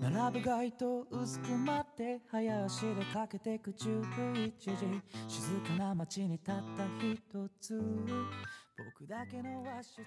[0.00, 10.02] 并ぶ街灯薄く舞って早足で駆けてく11时静かな街にたった一つ仆だけの和室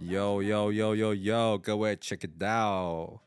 [0.00, 3.18] Yo yo yo yo yo，各位 check it out，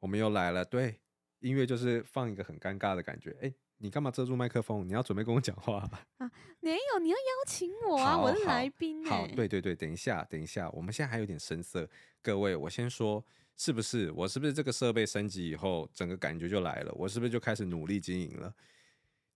[0.00, 0.64] 我们又来了。
[0.64, 1.00] 对，
[1.40, 3.36] 音乐就是放一个很尴尬的感觉。
[3.42, 4.88] 哎，你干嘛遮住麦克风？
[4.88, 5.86] 你要准备跟我讲话
[6.16, 6.30] 啊？
[6.60, 9.04] 没有，你要邀请我啊，好我是来宾。
[9.04, 11.86] 好，对对对，等一下，等一下，我们现在还有点生涩。
[12.22, 13.22] 各位，我先说，
[13.59, 14.11] 是不是？
[14.13, 16.91] 我是不是这个设备升级以后，整个感觉就来了？
[16.95, 18.55] 我是不是就开始努力经营了？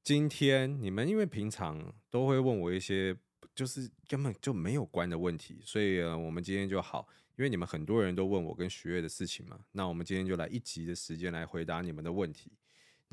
[0.04, 3.16] 今天你们因为平常都会问我一些。
[3.56, 12.52] 就是根本就没有关的问题，所以呃，我们今天就好，因为你们很多人都问我跟许悦的事情嘛，那我们今天就来一集的时间来回答你们的问题。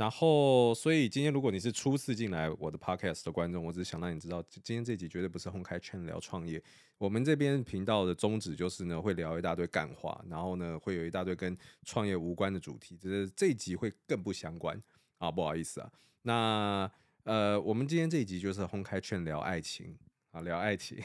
[0.00, 6.62] 然后，所以今天如果你是初次进来我的 podcast 的观众，我只是想让你知道，今天这集绝对不是红开圈聊创业。
[6.96, 11.54] 我们这边频道的宗旨就是呢，会聊一大堆干话，然后呢，会有一大堆跟
[11.84, 14.82] 创业无关的主题，只是这一集会更不相关
[15.18, 15.92] 啊，不好意思啊。
[16.22, 16.90] 那
[17.24, 19.94] 呃，我们今天这一集就是红开圈聊爱情。
[20.30, 20.96] 啊，聊爱情，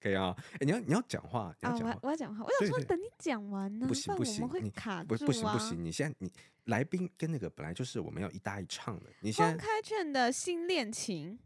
[0.00, 0.34] 可以啊。
[0.54, 2.44] 哎，你要你要讲话，你要讲话，我要讲话。
[2.44, 5.84] 我想说，等你讲完呢，不行不行，会卡不不行不行。
[5.84, 6.32] 你现在你
[6.64, 9.06] 来宾跟那个本来就是我们要一搭一唱的。
[9.20, 11.38] 你现在开卷的新恋情，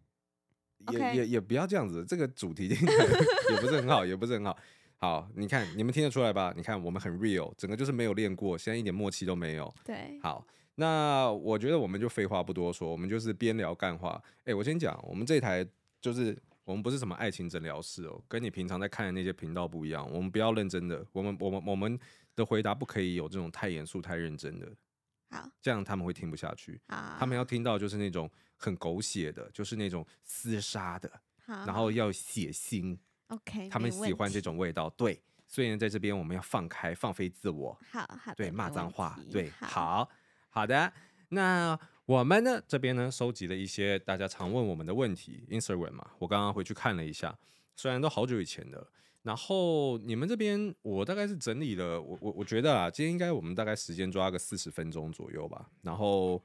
[0.92, 2.68] 也也也不要这样子，这个主题
[3.50, 4.56] 也不是很好，也不是很好。
[4.98, 6.52] 好，你看你们听得出来吧？
[6.56, 9.74] 你看我们很 real，整个就是没有练过，现在一点默契都没有。
[9.84, 14.22] 对，好，那我觉得我们就废话不多说，我们就是边聊干话。
[14.44, 15.66] 哎，我先讲，我们这台
[16.00, 16.38] 就是。
[16.64, 20.10] 我们不是什么爱情诊疗室哦，跟你平常在看的那些频道不一样。
[20.10, 21.98] 我们不要认真的，我们我们我们
[22.34, 24.66] 的回答不可以有这种太严肃、太认真的。
[25.30, 26.80] 好，这样他们会听不下去。
[26.88, 31.10] 好，他们要听到就是那种很狗血的，就是那种厮杀的，
[31.46, 32.96] 然后要血腥。
[33.28, 34.88] OK，他们喜欢这种味道。
[34.90, 37.78] 对，所以呢，在这边我们要放开、放飞自我。
[37.90, 39.18] 好好，对，骂脏话。
[39.30, 40.08] 对，好
[40.48, 40.92] 好的。
[41.28, 47.38] 那我们呢这边呢收集了一些大家常问我们的问题，Instagram 嘛，我刚刚回去看了一下，
[47.74, 48.86] 虽然都好久以前的。
[49.22, 55.70] 然后你们这边我大概是整理了，我我我觉得啊，今天应该我们大概时间抓个四十分钟左右吧。
[55.80, 56.44] 然后，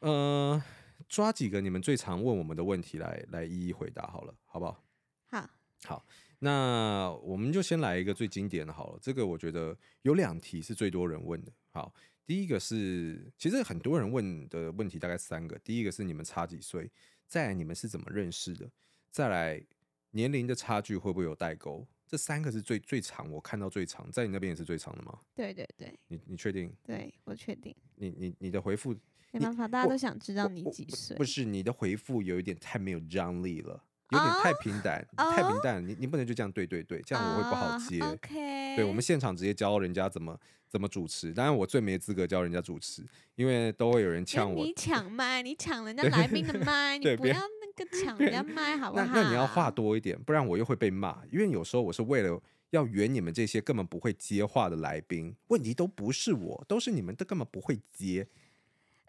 [0.00, 0.64] 嗯、呃，
[1.06, 4.82] 抓几个你们最常问我们的问题来来一一回答好了，好不好？
[5.26, 5.50] 好，
[5.84, 6.06] 好，
[6.38, 8.98] 那我们就先来一个最经典的好了。
[9.02, 11.92] 这个我觉得有两题是最多人问的，好。
[12.26, 15.58] 第一个是，其实很多人问的问题大概三个。
[15.58, 16.90] 第一个是你们差几岁？
[17.26, 18.70] 再来你们是怎么认识的？
[19.10, 19.62] 再来
[20.10, 21.86] 年龄的差距会不会有代沟？
[22.06, 25.18] 这三个是最最长，我看到最长，在你那边也是最长的吗？
[25.34, 26.72] 对对对，你你确定？
[26.84, 27.74] 对，我确定。
[27.96, 28.94] 你你你的回复
[29.32, 31.16] 没办法，大家都想知道你几岁。
[31.16, 33.82] 不是你的回复有一点太没有张力了。
[34.10, 35.34] 有点太平淡，oh?
[35.34, 37.98] 太平淡，你你不能就这样对对对，这样我会不好接。
[37.98, 40.38] Uh, OK，对，我们现场直接教人家怎么
[40.68, 44.64] 怎么主持，当然我最没资格教人家主持，因为都会有人抢我。
[44.64, 49.04] 你 抢麦，你抢人家来宾的麦， 你不要那个抢人家 麦，好不好？
[49.06, 51.22] 那那你要话多一点，不然我又会被骂。
[51.30, 52.40] 因为有时候我是为了
[52.70, 58.26] 要圆你们这些根本不会接话的来宾，问题都不是我，都是你们都根本不会接。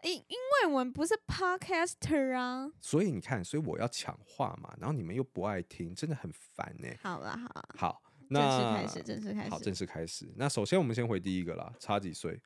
[0.03, 6.89] 因因为我们不是 podcaster 啊，所以你看，所以我要抢话嘛，然后你们又不爱听，真的很烦呢。
[7.01, 10.33] 好了，好了，好，那正式开始，正式开始，好，正式开始。
[10.35, 12.39] 那首先我们先回第一个啦，差几岁？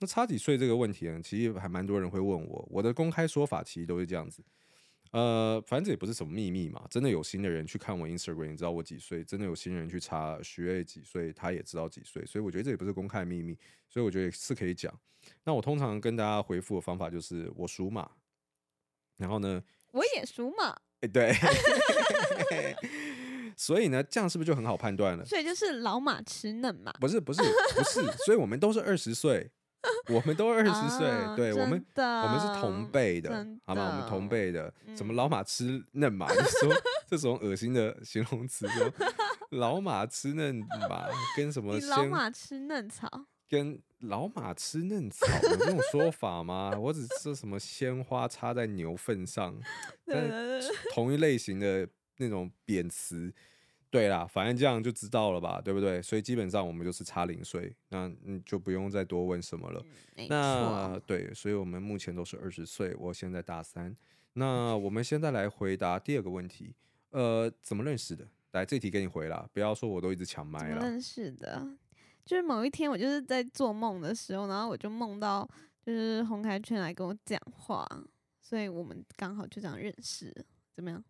[0.00, 4.42] 那差几岁这个问题呢，其实还蛮多人会问我，我的公开说法其实都是这样子。
[5.12, 6.84] 呃，反正这也不是什么秘密嘛。
[6.90, 9.22] 真的有心的人去看我 Instagram，你知道我几岁？
[9.22, 12.24] 真的有心人去查徐睿几岁，他也知道几岁。
[12.24, 13.56] 所以我觉得这也不是公开秘密，
[13.88, 14.92] 所以我觉得是可以讲。
[15.44, 18.10] 那我通常跟大家回复的方法就是我属马，
[19.18, 19.62] 然后呢，
[19.92, 20.80] 我也属马。
[21.00, 21.32] 哎，对。
[23.56, 25.24] 所以呢，这样是不是就很好判断了？
[25.24, 26.92] 所以就是老马吃嫩马。
[27.00, 29.50] 不是不是不是， 所以我们都是二十岁。
[30.10, 33.88] 我们都二十岁，啊、对我们我们是同辈的，的好吗？
[33.90, 36.30] 我们同辈的，什么老马吃嫩马？
[36.32, 36.72] 你、嗯、说
[37.08, 38.92] 这种恶心的形容词，说
[39.50, 40.54] 老马吃嫩
[40.88, 41.76] 马跟什么？
[41.88, 46.70] 老马吃嫩草，跟老马吃嫩草有这种说法吗？
[46.78, 49.58] 我只说什么鲜花插在牛粪上，
[50.06, 50.30] 但
[50.94, 53.32] 同一类型的那种贬词。
[53.90, 56.00] 对啦，反正这样就知道了吧，对不对？
[56.00, 59.84] 所以基本上我们就是差零岁，那你就不用再多问什么了。
[60.16, 63.94] 嗯、那对，所以我们目前都是二十岁，我现在大三。
[64.32, 66.74] 那我们现在来回答第二个问题，
[67.10, 68.26] 呃，怎么认识的？
[68.52, 70.80] 来，这题给你回了，不要说我都一直抢麦了。
[70.80, 71.62] 认识的，
[72.24, 75.46] 就是某一天我就是在做梦的时候，然后我就梦到
[75.84, 77.86] 就是洪凯圈来跟我讲话，
[78.40, 80.34] 所以我们刚好就这样认识，
[80.74, 81.04] 怎么样？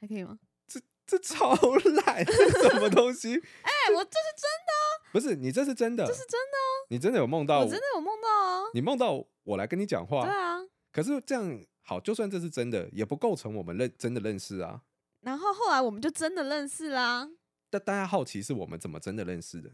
[0.00, 0.38] 还可以吗？
[0.66, 1.54] 这这超
[2.06, 3.34] 烂，这什么东西？
[3.62, 7.64] 哎、欸，我这是真的、啊，不是你这是真的，这是真的、啊，你真的有梦到我？
[7.64, 8.70] 我真的有梦到啊！
[8.72, 10.24] 你梦到我来跟你讲话？
[10.24, 10.60] 对啊。
[10.92, 14.82] 可是这样好，就算这是真的，也不构成我们认真的认识啊。
[15.20, 17.28] 然后后来我们就真的认识啦。
[17.68, 19.70] 但大家好奇是我们怎么真的认识的？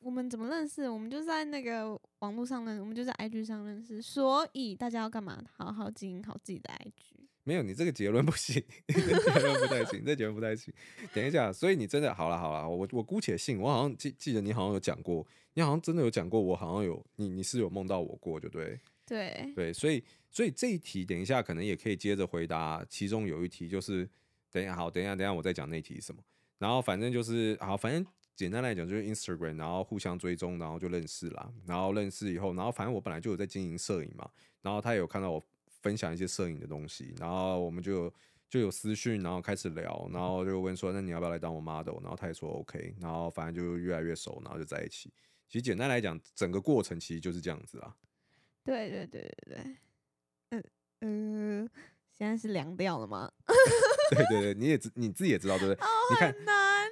[0.00, 0.88] 我们怎么认识？
[0.88, 4.02] 我们就在那个网络上认识，我们就在 IG 上认识。
[4.02, 5.42] 所以大家要干嘛？
[5.56, 7.15] 好好经营好自己的 IG。
[7.46, 10.74] 没有，你这个结论不行，这结论不太行，这结论不太行。
[11.14, 18.76] 等一下，所以你真的好了好了，我我姑且信，我好像记记得你好像有讲过，你好像真的有讲过，我好像有你你是有梦到我过，就对。
[19.06, 24.08] 对对，所以所以这一题等一下可能也可以接着回答，其中有一题就是
[24.50, 26.20] 等一下好，等一下等一下我再讲那题是什么，
[26.58, 28.04] 然后反正就是好，反正
[28.34, 34.28] 简单来讲就是 Instagram，然后互相追踪，然后就认识了，然后认识以后，然后反正我本来就有在经营摄影嘛，
[34.62, 35.46] 然后他也有看到我。
[35.86, 38.12] 分享一些摄影的东西，然后我们就
[38.50, 42.00] 就有私讯，然后开始聊，然后就问说，那你要不要来当我 model？
[42.02, 45.12] 然后他也说 OK，然后反正就越来越熟，然后就在一起。
[45.46, 47.94] 其实简单来讲，整个过程其实就是这样子啊。
[48.64, 49.76] 对对对对对，
[50.50, 50.64] 嗯
[51.02, 51.70] 嗯，
[52.12, 53.30] 现在是凉掉了吗？
[54.10, 55.84] 对对对，你也知你自己也知道对不对？
[55.84, 56.90] 哦、你看，难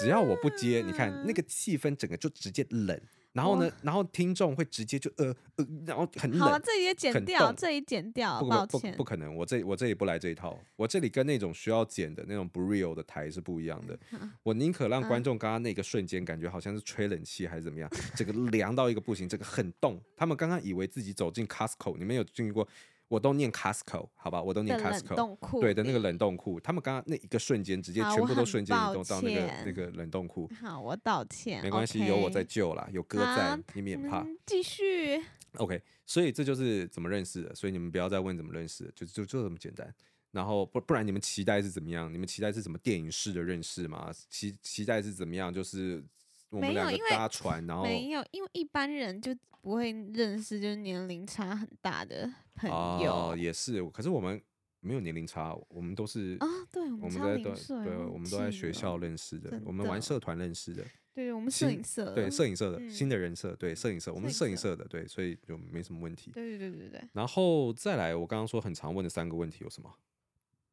[0.00, 2.98] 只要我不接，你看那个气氛整个就直接冷。
[3.32, 3.70] 然后呢？
[3.82, 6.40] 然后听众会直接就呃呃，然后很冷。
[6.40, 8.90] 好了，这里也剪掉，这里剪掉，抱歉。
[8.92, 13.98] 不，不可能，我这我这里不来这一套，我这里跟那种需要剪的那种不 real 的台是不一样的。
[14.42, 20.00] 我宁可让观众刚刚那个瞬间感觉好像是吹冷气还是怎么样，这个凉到一个不行，这个很冻。
[20.16, 22.66] 他们刚刚以为自己走进 Costco，你们有经历过？
[23.10, 30.48] 我都念 Costco，好吧，我都念 Costco，对的那个冷冻库，他们刚刚那一个瞬间，直接全部都瞬间移动到那个那个冷冻库。
[30.60, 34.24] 好，我道歉，没关系，有我在救啦，有哥在，你们也怕。
[34.46, 35.20] 继续。
[35.58, 39.92] OK，所以这就是怎么认识的，所以你们不要再问怎么认识的，就就就这么简单。
[40.30, 42.14] 然后不不然你们期待是怎么样？
[42.14, 44.12] 你们期待是什么电影式的认识吗？
[44.28, 45.52] 期期待是怎么样？
[45.52, 46.04] 就是。
[46.50, 52.68] 我们两个搭船，然后没有，因为一般人就不会认识，就是年龄差很大的朋
[53.00, 53.12] 友。
[53.12, 54.40] 哦，也是，可是我们
[54.80, 60.84] 没有年龄差，我们都是啊，对，我们差零岁，对，我们都在学校认识的，我们玩社团认识的。
[61.12, 66.30] 对，我们摄影社，对，摄影社的新的人设，对，摄影社，我们是摄影社的，对，所以就没什么问题。
[66.30, 67.08] 对对对对对。
[67.12, 69.92] 然后再来，我刚刚说很常问的三个问题有什么？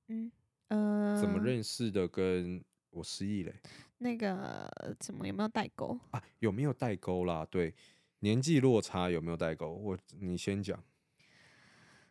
[0.09, 0.31] 嗯
[0.67, 2.07] 呃，怎么认识的？
[2.07, 3.53] 跟我失忆嘞。
[3.99, 6.21] 那个怎么有没有代沟啊？
[6.39, 7.45] 有没有代沟啦？
[7.49, 7.73] 对，
[8.19, 9.71] 年纪落差有没有代沟？
[9.71, 10.81] 我你先讲。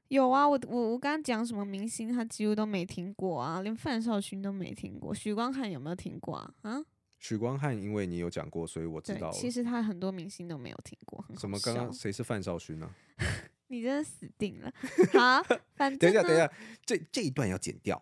[0.08, 5.14] 有啊，我我我刚刚讲什么明星，他几乎都没听过啊，连范少勋都没听过。
[5.14, 6.54] 许光汉有没有听过啊？
[6.62, 6.84] 啊？
[7.18, 9.32] 许光汉，因为你有讲过，所以我知道了。
[9.32, 11.24] 其实他很多明星都没有听过。
[11.38, 11.58] 什么？
[11.60, 12.88] 刚刚谁是范少勋呢？
[13.68, 14.72] 你真的死定了！
[15.12, 15.42] 好，
[15.74, 16.52] 反正等一下，等一下，
[16.84, 18.00] 这这一段要剪掉。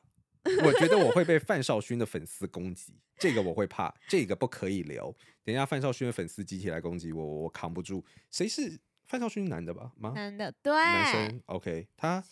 [0.64, 5.14] 我觉得我会被范少勋的粉丝攻击，这个我会怕，这个不可以留。
[5.42, 8.04] 等一下范少勋的粉丝集体来攻击我，我扛不住。
[8.30, 9.46] 谁是范少勋？
[9.46, 9.92] 男的吧？
[9.96, 10.12] 吗？
[10.14, 10.72] 男的，对。
[10.72, 11.86] 男生，OK。
[11.96, 12.22] 他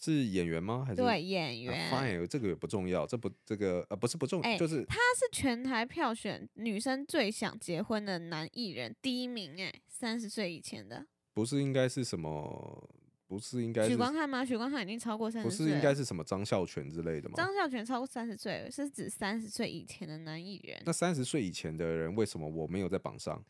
[0.00, 0.84] 是演员吗？
[0.86, 3.06] 还是对演员？Fine，这个也不重要。
[3.06, 11.06] 这不，这个呃，不是不重要，欸、就是他是全台票选女生最想结婚的男艺人第一名，哎，三十岁以前的。
[11.32, 12.88] 不是应该是什么？
[13.28, 14.44] 不是应该许光汉吗？
[14.44, 15.66] 许光汉已经超过三十岁。
[15.66, 17.34] 不是应该是什么张孝全之类的吗？
[17.36, 20.80] 张孝全超过三十岁，是指三十岁以前的男艺人。
[20.86, 23.44] 那三十岁以前的人为什么我没有在榜上？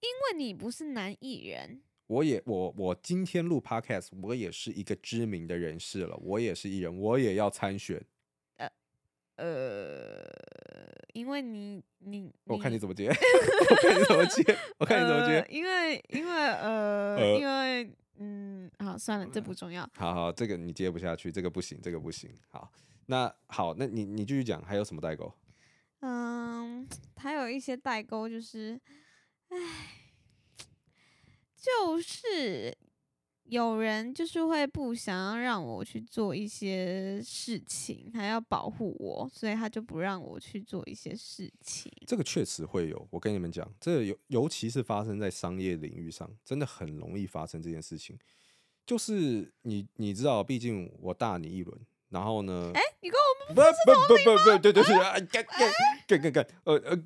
[0.00, 1.80] 因为你不是男艺人。
[2.08, 8.04] 我也我我今天录 podcast，我也是一个知名的人士了，我也是艺人，我也要参选。
[8.58, 8.70] 呃
[9.36, 10.28] 呃，
[11.14, 17.90] 因为你你，你我看你 怎么接，我看你怎么接，我看你怎么接，呃、因为因为呃，呃因为。
[18.18, 19.88] 嗯，好，算了，这不重要。
[19.94, 22.30] 好好，这个你接不下去，这个不行，这个不行。
[22.50, 22.72] 好，
[23.06, 25.32] 那好，那你你继续讲，还有什么代沟？
[26.00, 28.80] 嗯，还有一些代沟，就是，
[29.48, 29.58] 唉，
[31.56, 32.76] 就是。
[33.48, 41.92] 有人就是会不想要让我去做一些事情，他要保护我，所以他就不让我去做一些事情。
[42.06, 48.18] 这个确实会有，我跟你们讲，这尤尤其是发生在商业领域上，真的很容易发生这件事情。
[48.84, 51.80] 就是你你知道，毕竟我大你一轮。
[52.08, 52.70] 然后呢？
[52.74, 54.06] 哎，你跟我们不是同龄吗？
[54.08, 54.94] 不不不不，对对对，
[55.26, 55.72] 干干
[56.06, 56.96] 干干干，呃呃，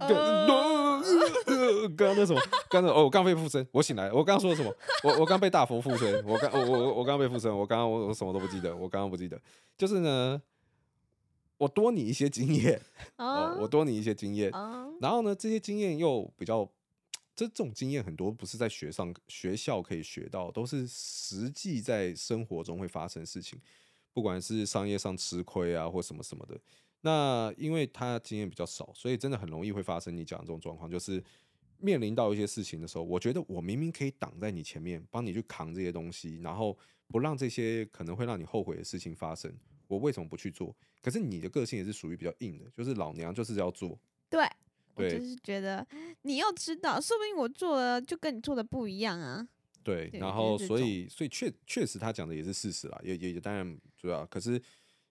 [1.96, 2.40] 刚刚那什么？
[2.68, 4.74] 刚刚哦，我刚被附身，我醒来，我刚刚说了什么？
[5.02, 9.40] 我我刚被大佛附身，我刚我我我刚被附身，我刚刚我我什么都不记得，我刚刚不记得。
[9.78, 10.40] 就是呢，
[11.56, 12.80] 我多你一些经验
[13.16, 14.50] 哦，我多你一些经验。
[15.00, 16.68] 然后呢，这些经验又比较，
[17.34, 23.58] 这这种经验很多不是在学上学校可以学到，都是实际在生活中会发生事情。
[24.12, 26.58] 不管是商业上吃亏啊，或什么什么的，
[27.02, 31.22] 那因为他经验比较少，所以真的很容易会发生你讲的这种状况，就是
[31.78, 36.76] 面临到一些事情的时候，我觉得我明明可以挡在你前面，帮你去扛这些东西，然后
[37.06, 39.52] 不让这些可能会让你后悔的事情发生，
[39.86, 40.76] 我为什么不去做？
[41.00, 43.98] 可是你的个性也是属于比较硬的，就是老娘就是要做。
[44.28, 44.46] 对，
[44.94, 45.86] 对我就是觉得
[46.22, 49.48] 你要知道，说不定我做了就跟你做的不一样啊。
[49.82, 54.60] 对，然后所以所以确确实他讲的也是事实啦，也也也当然主要，可是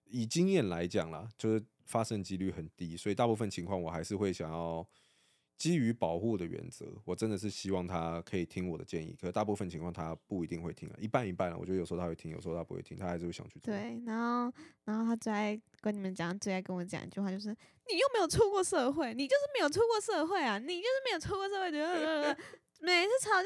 [0.06, 1.64] 以经验来讲啦，就是。
[1.90, 4.88] 发生几率很低，所以大部分情况我还是会想要
[5.58, 9.18] 基于保护的原则，我真的是希望他可以听我的建议。
[9.20, 11.58] 可是大部分情况他不一定会听啊，一半一半啊。
[11.60, 13.74] 我觉得有时候他会听，有时候他不会听，他还是会想去做。
[13.74, 14.54] 对，然后
[14.86, 21.72] 然后他最爱跟你们讲，最爱跟我讲一句话，就是你又没有出过社会，你就是没有出过社会啊，你就是没有出过社会。
[22.80, 23.46] 每次吵架的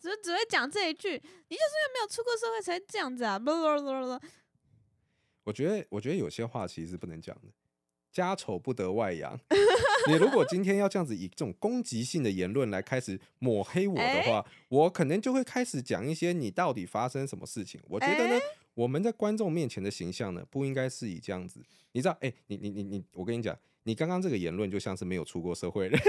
[0.00, 3.38] 时候，只只会讲这一句，你就是因为没有出过社会才这样子啊。
[3.38, 4.26] 不不不不
[5.44, 7.48] 我觉得，我觉得有些话其实是不能讲的。
[8.12, 9.38] 家丑不得外扬。
[10.06, 17.80] 你如果今天要这样子以这种攻击性的言论来开始抹黑我的话，我可能就会开始讲一些你到底发生什么事情。
[17.88, 18.38] 我觉得呢，
[18.74, 21.62] 我们在观众面前的形象呢，不应该是以这样子。
[21.92, 25.98] 你知道，哎，你你你你，我跟你讲，你刚刚这个言论就像是没有出过社会的。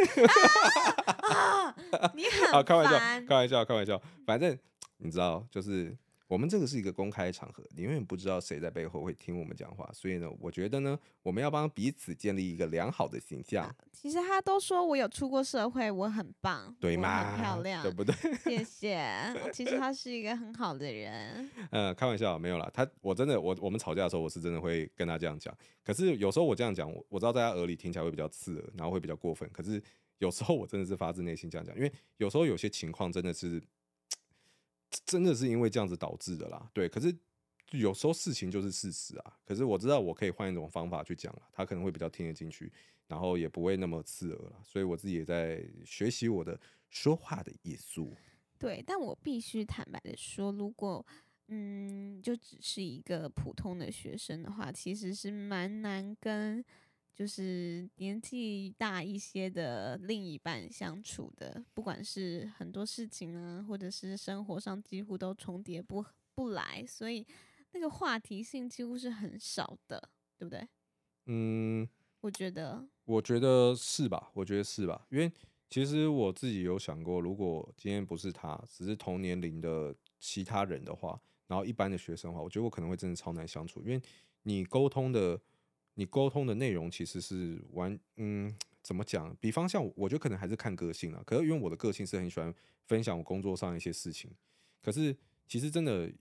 [2.15, 4.01] 你很啊，开玩笑，开玩笑，开玩笑。
[4.25, 4.57] 反正
[4.97, 5.97] 你知道，就是。
[6.33, 13.63] 我们这个是一个公开场合，你永远不知道谁在背后会听我们讲话，所以呢，我觉得呢，我们要帮彼此建立一个良好的形象。
[13.63, 17.33] 啊、其实他都说我有出过社会，我很棒， 对吗？
[17.33, 18.15] 很漂亮，对不对？
[18.43, 19.07] 谢 谢。
[19.53, 21.47] 其实他是一个很好的人。
[21.69, 22.67] 呃，开玩笑，没有啦。
[22.73, 25.55] 他我真的，我我们吵架的时候，我是真的会跟他这样讲。
[25.83, 29.47] 可是有时候我这样讲，我我知道在他耳里听起来会比较刺耳，然后会比较过分。
[29.53, 29.79] 可是
[30.17, 33.61] 有时候我真的是发自内心这样讲，因为有时候有些情况真的是。
[35.05, 36.87] 真的是因为这样子导致的啦，对。
[36.87, 37.15] 可是
[37.71, 39.37] 有时候事情就是事实啊。
[39.45, 42.71] 可是我知道我可以换一种方法去讲了，他可能会比较听得进去，
[43.07, 44.61] 然后也不会那么刺耳了。
[44.63, 46.59] 所以我自己也在学习我的
[46.89, 48.13] 说话的艺术。
[48.57, 51.05] 对，但我必须坦白的说，如果
[51.47, 56.63] 嗯，就只是一个普通的学生的话，其实是蛮难跟。
[57.13, 66.03] 就是年纪大一些的另一半相处的，不管是很多事情啊，或者是生活上几乎都重叠不
[66.33, 67.23] 不来，所以
[67.71, 70.67] 那个话题性几乎是很少的，对不对？
[71.27, 71.87] 嗯，
[72.21, 74.31] 我觉得，我觉得是吧？
[74.33, 75.05] 我觉得是吧？
[75.11, 75.31] 因为
[75.69, 84.01] 其实我自己有想过，如果今天不是他，只是同年龄的其他人的话，然后一般的学生的话，我觉得我可能会真的超难相处，因为
[84.41, 85.39] 你沟通的。
[85.95, 89.35] 你沟通的内容其实是完，嗯，怎么讲？
[89.39, 91.21] 比方像我觉得可能还是看个性啊。
[91.25, 92.53] 可是因为我的个性是很喜欢
[92.87, 94.31] 分享我工作上一些事情。
[94.81, 95.15] 可是
[95.47, 96.11] 其实真的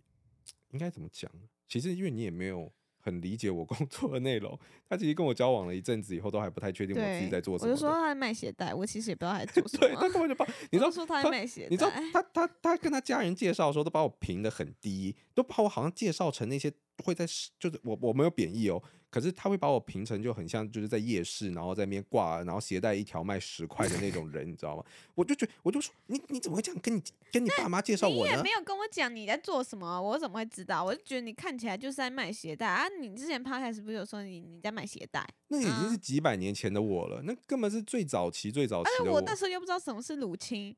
[0.70, 1.30] 应该怎么讲？
[1.68, 4.58] 其实因为你也没有很理解我 工作的内容。
[4.88, 7.70] 他其实跟我交往了一阵子以后，都还不太确定我自己在做什么。
[7.70, 9.88] 我就说他在卖鞋带，我其实也不知道他在做什么。
[9.88, 16.70] 对，他根本就把你知道说他在卖鞋带，你知道他他他跟他家人介绍的时候，都把我评的很低，都把我好像介绍成那些
[17.04, 17.26] 会在
[17.58, 18.82] 就是我我没有贬义哦。
[19.10, 24.82] 可是他会把我评成就很像就是在夜市，然后在那边挂，然后鞋带一条卖十块的那种人，你知道吗？
[25.14, 28.30] 我就觉得，我就说你你怎么会这样跟你跟你爸妈介绍我呢？
[28.30, 30.82] 你也没有跟我讲你在做什么，我怎么会知道？
[30.82, 32.88] 我就觉得你看起来就是在卖鞋带啊！
[32.88, 35.22] 你之前 podcast 不是有说你你在卖鞋带？
[35.48, 39.04] 那已经是几百年前的我了，嗯、那根本是最早期最早期的我。
[39.04, 40.74] 而且我那时候又不知道什么是乳清，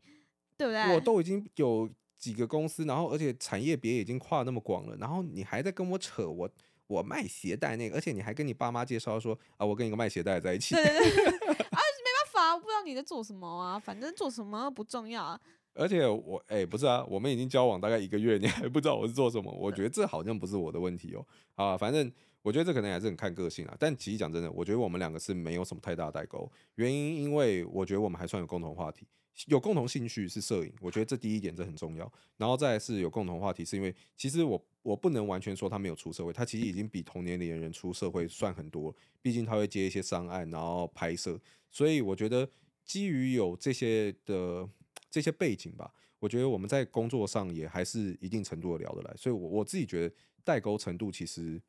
[0.57, 0.93] 对不对？
[0.93, 1.89] 我都已经有
[2.25, 6.49] 几个公司，然后而且产业别已经跨那么广了，然后你还在跟我扯我。
[6.87, 10.75] 我卖鞋带那个，而且你还跟你爸妈介绍说啊，我跟一个卖鞋带在一起。
[10.75, 11.27] 对对对，
[11.73, 15.41] 啊，没办法，我不知道你在做什么啊，反正做什么不重要啊。
[15.73, 19.51] 而且我哎、欸，不是啊，我们已经交往大概一个月，你还不知道我是做什么？
[19.51, 21.27] 我觉得这好像不是我的问题哦。
[21.55, 22.13] 啊，反正
[22.45, 23.75] 我觉得这可能还是很看个性啊。
[23.81, 29.07] 但其实讲真的，我觉得我们两个是没有什么太大代沟，原因因为我觉得我们还算有共同话题。
[29.47, 32.13] 有共同兴趣是摄影，我觉得这第一点这很重要。
[32.37, 38.95] 然后再是有共同话题，是因为其实我我不能完全说他没有出社会，他其实已经比同年龄的人出社会算很多。
[39.21, 41.37] 毕竟他会接一些商案，然后拍摄，
[41.69, 42.49] 所以我觉得
[42.85, 44.69] 基于有这些的
[45.11, 49.13] 这些背景吧，我觉得我们在工作上也还是一定程度的聊得来。
[49.17, 51.61] 所以我我自己觉得代沟程度其实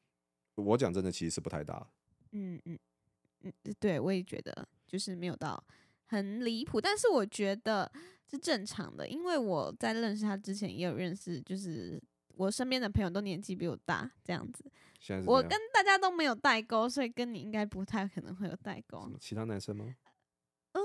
[0.56, 1.88] 我讲真的其实是不太大。
[2.32, 2.78] 嗯嗯
[3.42, 5.64] 嗯，对，我也觉得就是没有到。
[6.08, 7.92] 很离谱，但是我觉得
[8.30, 12.02] 是正常的，因为我在认识他之前也有认识，就是
[12.36, 14.64] 我身边的朋友都年纪比我大，这样子。
[15.26, 19.12] 我跟大家都没有代沟，所以跟你应该不太可能会有代沟。
[19.20, 19.96] 其他男生吗？
[20.74, 20.82] 嗯，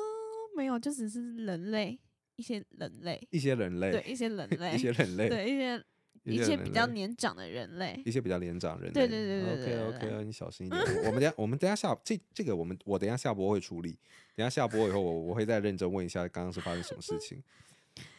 [0.54, 1.98] 没有，就只是人类，
[2.36, 5.84] 一些人类，一 些人类，对，一些人类，一些人类，对，一些
[6.24, 8.92] 一些比较年长的人类，一些比较年长人类。
[8.92, 9.88] 对对对对对。
[9.88, 10.80] OK OK，你小心一点。
[10.80, 13.98] 我我们等下我们等下下这这个我们我等下下播会处理。
[14.36, 17.42] 等下下播以后，我我会再认真问一下刚刚是发生什么事情。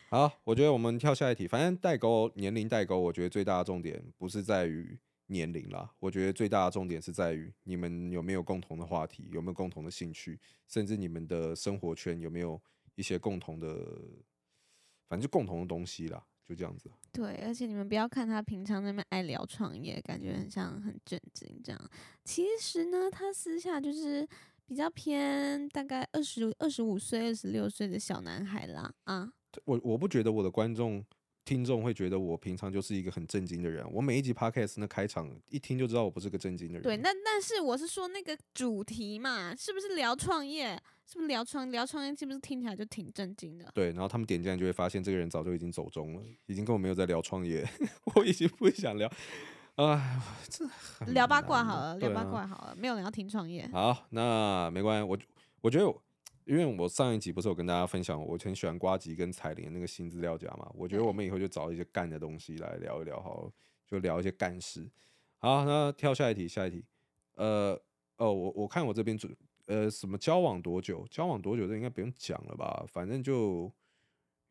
[0.09, 1.47] 好，我觉得我们跳下一题。
[1.47, 12.61] 反正代沟年龄代沟，我觉得最大的重点不是在于年龄啦，我觉得最大的重点是在于你们有没有共同的话题，有没有共同的兴趣，甚至你们的生活圈有没有
[12.95, 13.67] 一些共同的，
[15.07, 16.89] 反正就共同的东西啦，就这样子。
[17.11, 21.89] 对，而且你们不要看他平常那么爱聊创业，感觉很像很正经这样。
[22.23, 24.27] 其实呢，他私下就是
[24.65, 29.31] 比较偏大概二十二十五岁、二十六岁的小男孩啦啊。
[29.65, 31.03] 我我不觉得我的观众
[31.43, 33.85] 听众会觉得我平常就是一个很正经的人。
[33.91, 36.83] 我每一集 podcast 那开场一听就知道我不是个正经的人。
[36.83, 40.81] 对，那但是我是说那个主题嘛，是不是聊创业？
[41.11, 42.15] 是不是聊创聊创业？
[42.15, 43.69] 是不是听起来就挺震惊的？
[43.73, 47.67] 对，然后他们点进来就会发现这个人早就已经走中了，已经根本没有在聊创业。
[48.15, 49.11] 我已经不想聊，
[49.75, 50.65] 哎，这
[51.11, 53.67] 聊八卦好了，聊八卦好了，没有人要听创业。
[53.73, 55.17] 好，那没关系，我
[55.61, 55.93] 我觉得。
[56.43, 63.51] 因为我上一集不是有跟大家分享，我很喜欢瓜吉跟彩铃那个新资料夹嘛，我觉得我们以后就找一些干的东西来聊一聊，好了，
[63.85, 64.89] 就聊一些干事。
[65.37, 66.83] 好，那跳下一题，下一题，
[67.35, 67.79] 呃，
[68.17, 69.33] 哦，我我看我这边准，
[69.71, 71.05] 呃，什么交往多久？
[71.09, 72.85] 交往多久这应该不用讲了吧？
[72.87, 73.71] 反正就。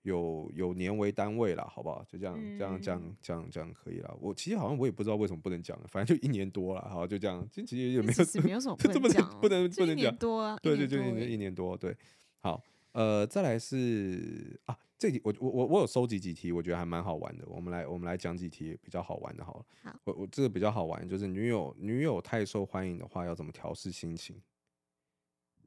[0.05, 2.03] 有有年为单位啦，好不好？
[2.09, 4.17] 就这样，嗯、这样，这样，这样，这样可以了。
[4.19, 7.47] 我其实好像我也不知道为什么不能讲，反正就一年多了，好，就这样。
[7.53, 10.59] 其实也没有，什么不能讲，不能不能讲多啊。
[10.63, 11.95] 对对对，一年一年多，对。
[12.39, 12.63] 好，
[12.93, 17.45] 呃，再来是啊，这题我我我我有收集几题，我觉得还蛮好玩的。
[17.47, 19.67] 我们来我们来讲几题比较好玩的，好了。
[19.83, 24.35] 好，我我这个比较好玩，就是女友女友太受欢迎的话，要怎么调试心情？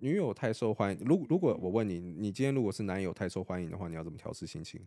[0.03, 4.86] 女友太受欢迎，如如果我问你，你今天如果是男友太受欢迎的话，你要怎么调试心情？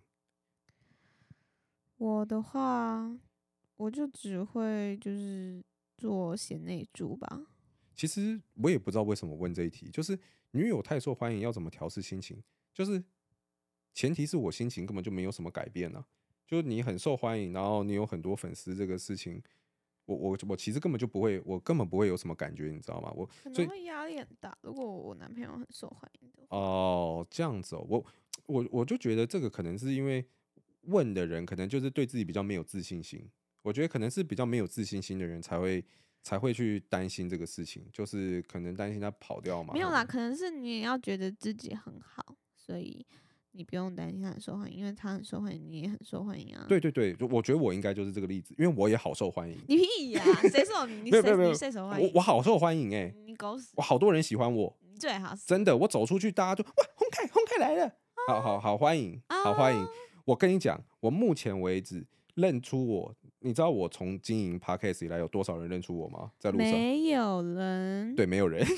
[1.97, 3.19] 我的话，
[3.77, 5.65] 我就只会就是
[5.97, 7.47] 做贤内助吧。
[7.95, 10.19] 其实我也不知道为什么问这一题，就是
[10.51, 12.43] 女友太受欢迎，要怎么调试心情？
[12.75, 13.03] 就是
[13.95, 16.07] 前提是我心情根本就没有什么改变呢、啊。
[16.47, 19.43] 就是你很受欢迎，然后你有很多粉丝，这个事情。
[20.07, 23.13] 我我我其实根本就不会，我根本不会有什么感觉，你知道吗？
[23.15, 24.57] 我可能会压力很大。
[24.63, 26.57] 如果我男朋友很受欢迎的话。
[26.57, 28.07] 哦，这样子哦，我
[28.47, 30.25] 我我就觉得这个可能是因为
[30.83, 33.29] 问的人可能就是对自己比较没有自信心。
[33.63, 35.85] 我觉得可能是比较没有自信心的人才会
[36.23, 39.75] 才会去担心这个事情，就是可能担心他跑掉嘛。
[39.75, 43.05] 没有啦，可能是你也要觉得自己很好，所以。
[43.57, 46.67] 你不用担心他很受欢迎，因为他很受欢迎，你也很受欢迎啊。
[46.69, 49.57] 对对对，我觉得我应该就是这个例子，因为我也好受欢迎。
[49.67, 50.43] 你屁呀、啊？
[50.49, 51.01] 谁受你？
[51.05, 51.23] 你谁？
[51.49, 52.07] 你谁受欢迎？
[52.13, 53.15] 我我好受欢迎哎、欸！
[53.25, 53.69] 你狗屎！
[53.77, 55.75] 我好多人喜欢我，最好是真的。
[55.75, 57.91] 我走出去，大家就哇，洪凯洪凯来了，
[58.29, 59.87] 好好好欢迎，好欢迎。
[60.27, 66.31] 我跟你讲，我目前为止认出我，你知道我从经营 Podcast 以来有多少人认出我吗？
[66.39, 68.67] 在路上没有人，对，没有人。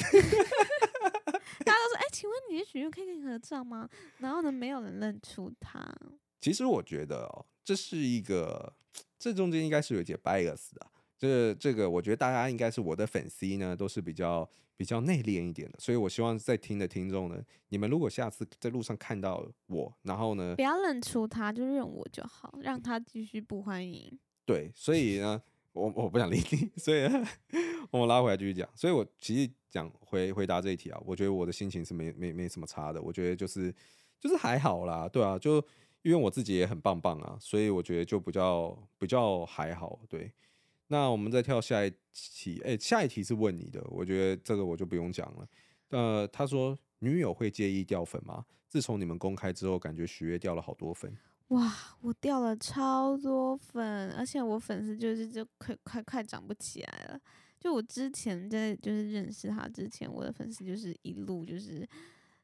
[2.12, 3.88] 请问你的许愿可以跟你合照吗？
[4.18, 5.86] 然后呢，没有人认出他。
[6.40, 8.72] 其实我觉得哦，这是一个，
[9.18, 10.86] 这中间应该是有一些 bias 的。
[11.18, 15.78] 这这个，我觉得大家应该是我的粉丝呢，都是比较比较内敛一点的。
[15.80, 24.18] 所以我希望在听的听众呢，你们如果下次在路上看到我，然后呢，不要认出他，就认我就好，让他继续不欢迎。
[24.44, 25.42] 对，所以呢。
[25.78, 27.04] 我我不想理你， 所以
[27.90, 28.68] 我们拉回来继续讲。
[28.74, 33.00] 所以我其实讲回回答这一题啊，我觉得我的心情是没没没什么差的。
[33.00, 33.74] 我觉得就是
[34.18, 35.56] 就是还好啦，对啊，就
[36.02, 40.00] 因为我自己也很棒棒啊，所以我觉得就比较比较还好。
[40.08, 40.32] 对，
[40.88, 45.48] 那我们再跳下一题，哎、下一题是问你的，我觉得这个我就不用讲了。
[45.90, 48.44] 呃，他说女友会介意掉粉吗？
[48.68, 51.16] 自从你们公开之后，感觉许悦掉了好多粉。
[51.48, 57.20] 哇，我掉了超多粉，而且我粉丝就是就快快快涨不起来了。
[57.58, 61.88] 就我之前在就是认识他之前，我的粉丝就是一路就是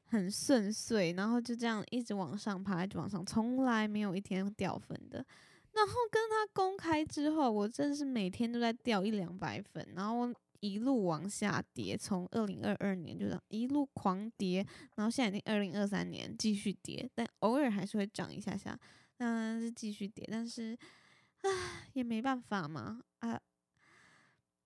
[0.06, 5.24] 很顺遂，然后就这样一直往上爬，一直往上，从来没有一天掉粉的。
[5.72, 10.32] 然后跟他公开之后，我真的是每天都在掉一两百粉，然后
[10.64, 18.78] 一路往下跌，从二零二二年就这样一路狂跌，然后现在已经二零二三年继续跌，但偶尔还是会涨一下下，
[19.18, 20.74] 嗯，是继续跌，但是
[21.42, 21.50] 唉，
[21.92, 23.38] 也没办法嘛，啊，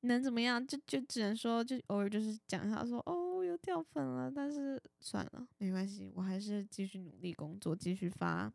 [0.02, 0.64] 能怎么样？
[0.64, 8.52] 就就只能说，就偶尔就是讲一下说，哦，又掉粉了，但是算了，没关系，我还是继续努力工作，继续发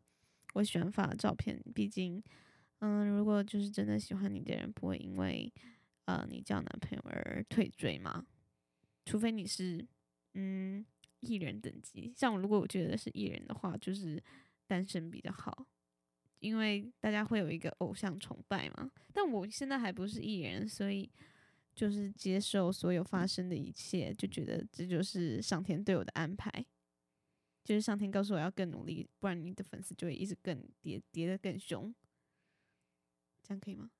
[0.54, 2.22] 我喜欢发的照片，毕竟，
[2.78, 5.52] 嗯，如果就是真的喜欢你的人，不会因为。
[6.06, 8.26] 呃，你交男朋友而退追吗？
[9.06, 9.86] 除非你是
[10.34, 10.84] 嗯
[11.20, 14.22] 艺人等级，像我如果我觉得是艺人的话，就是
[14.66, 15.66] 单身比较好，
[16.40, 18.90] 因为大家会有一个偶像崇拜嘛。
[19.12, 21.10] 但我现在还不是艺人，所以
[21.74, 26.50] 就是接受所有发生的一切，就觉得这就是上天对我的安排，
[27.62, 31.94] 就是上天告诉我要更努力，不然你的粉丝就会一直更跌跌得更凶。
[33.42, 33.90] 这样可以吗？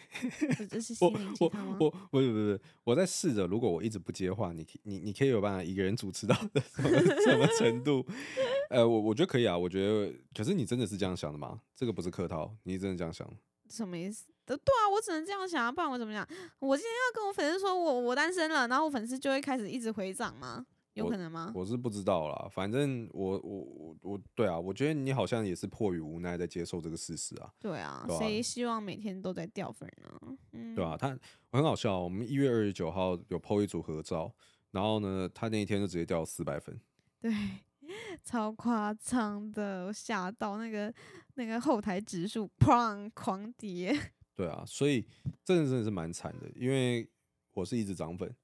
[0.70, 1.76] 这是心灵鸡汤吗？
[1.80, 6.90] 我我不是不是，我在试着，如果我一直不接话，你你你可以有办法一个人主持到什么
[7.24, 8.04] 什么程度？
[8.70, 11.60] 呃，我我觉得可以啊，我觉得，可是你真的是这样想的吗？
[11.74, 13.28] 这个不是客套，你真的这样想？
[13.68, 14.26] 什么意思？
[14.44, 16.26] 对啊，我只能这样想啊，不然我怎么讲？
[16.58, 20.66] 我今天要跟我粉丝说我我单身了，然后我粉丝就会开始一直回涨吗？
[20.94, 21.50] 有可能吗？
[21.54, 27.52] 我，我是不知道啦，反正我我我我对啊，我觉得你好像也是迫于无奈在接受这个事实啊。
[27.58, 30.36] 对啊，谁、啊、希望每天都在掉粉呢？
[30.52, 31.18] 嗯，对啊，他
[31.50, 34.32] 很好笑，我们一月二十九号有 PO 一组合照，
[34.70, 36.78] 然后呢，他那一天就直接掉四百分。
[37.20, 37.32] 对，
[38.22, 40.92] 超夸张的，我吓到那个
[41.34, 43.96] 那个后台指数砰狂跌。
[44.34, 45.06] 对啊，所以
[45.44, 47.08] 真的真的是蛮惨的，因为
[47.54, 48.34] 我是一直涨粉。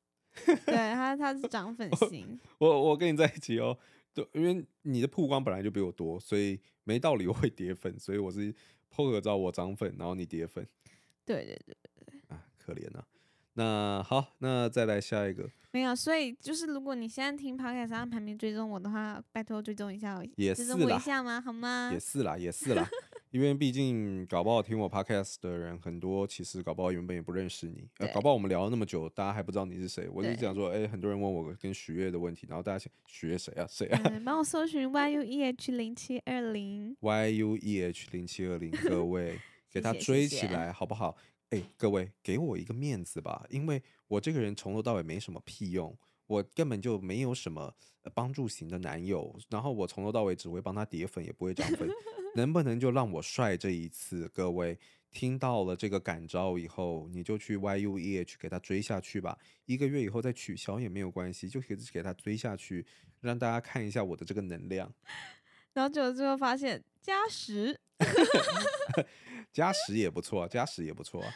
[0.67, 2.39] 对他，他是涨粉型。
[2.59, 3.77] 我我跟你在一起哦，
[4.15, 7.99] 对，因为你的曝光本来就比我多，所以没道理我会跌粉。
[7.99, 8.55] 所以我是
[8.95, 10.67] po 个照我涨粉，然后你跌粉。
[11.25, 12.21] 对对对对对。
[12.29, 13.05] 啊，可怜啊。
[13.55, 15.51] 那好，那再来下一个。
[15.73, 21.41] 没有，所以就是如果你现在听 Podcast 上排名追踪我的话，拜托追踪一下，也是追踪我一下吗？
[21.41, 21.91] 好吗？
[21.93, 22.89] 也是啦，也是啦。
[23.31, 27.87] 因为毕竟搞不好听我 podcast 的人很多，其实搞不好原本也不认识你。
[27.99, 30.09] 呃，搞不好我们聊了那么久，大家还不知道你是谁。
[30.11, 33.67] 我就讲说，哎，很多人问我跟许悦的问题，然后大家想许悦谁啊？
[33.69, 34.23] 谁啊？
[34.25, 39.39] 帮我搜寻 y u e h 零七二零 y u e h 零七二零，各位
[39.71, 41.17] 给他追起来好不好？
[41.51, 45.97] 哎，各位给我一个面子吧，因为我这个人从头到尾没什么屁用，
[46.29, 47.75] 我根本就没有什么
[48.15, 51.89] 帮助型的男友，然后我从头到尾只会帮他叠粉，也不会涨粉。
[52.37, 54.29] 能不能就让我帅这一次？
[54.29, 54.79] 各位
[55.11, 59.37] 听到了这个感召以后，你就去 Y U E H 给他追下去吧。
[59.65, 62.87] 一个月以后再取消也没有关系，就可以给他追下去，
[63.21, 64.93] 让大家看一下我的这个能量。
[65.73, 67.81] 然后就最后发现加十，
[69.53, 71.35] 加十也不错啊，加十也不错啊。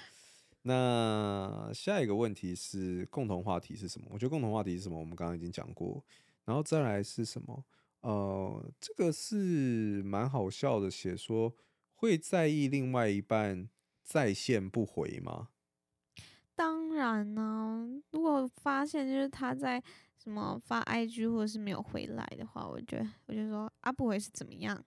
[0.62, 4.06] 那下一个问题是共同话题是什么？
[4.10, 4.98] 我觉得共同话题是什么？
[4.98, 6.04] 我们刚刚已经讲过。
[6.44, 7.64] 然后再来是什么？
[8.00, 11.54] 呃，这个是蛮好笑的，写说
[11.94, 13.68] 会在意另外一半
[14.02, 15.48] 在线不回吗？
[16.54, 19.82] 当然呢，如果发现就是他在
[20.16, 24.84] 什么发 IG 或者是没有回来的话，我觉得我就说啊，不回是怎么样？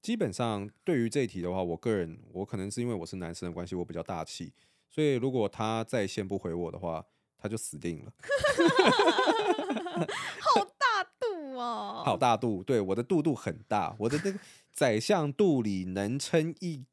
[0.00, 4.52] 基本上对于这一题的话，我个人我可能是因为我是男生的关系，我比较大气，
[4.90, 7.04] 所以如果他在线不回我的话，
[7.38, 8.12] 他就死定了。
[10.40, 11.56] 好大度。
[11.56, 14.38] 哦，好大度，对，我的肚肚很大，我的那个
[14.72, 16.84] 宰相肚里能撑一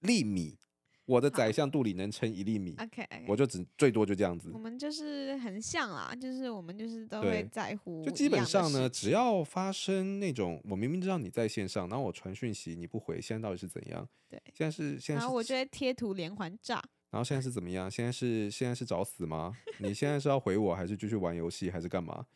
[0.00, 0.58] 粒米，
[1.04, 2.74] 我的宰相肚里能撑一粒米。
[2.80, 3.24] OK，, okay.
[3.28, 4.50] 我就只最多就这样子。
[4.52, 8.04] 我们就是很像啦，就是我们就是都会在乎。
[8.04, 14.08] 就基本上呢，只要发生那种，我明明知道你在线上，然后我传讯息你不回，现在到底是怎样？
[14.28, 16.82] 对，现在是现在是，然后我就会贴图连环炸。
[17.10, 17.90] 然后现在是怎么样？
[17.90, 19.56] 现在是现在是找死吗？
[19.78, 22.26] 你现在是要回我，还是继续玩游戏，还是干嘛？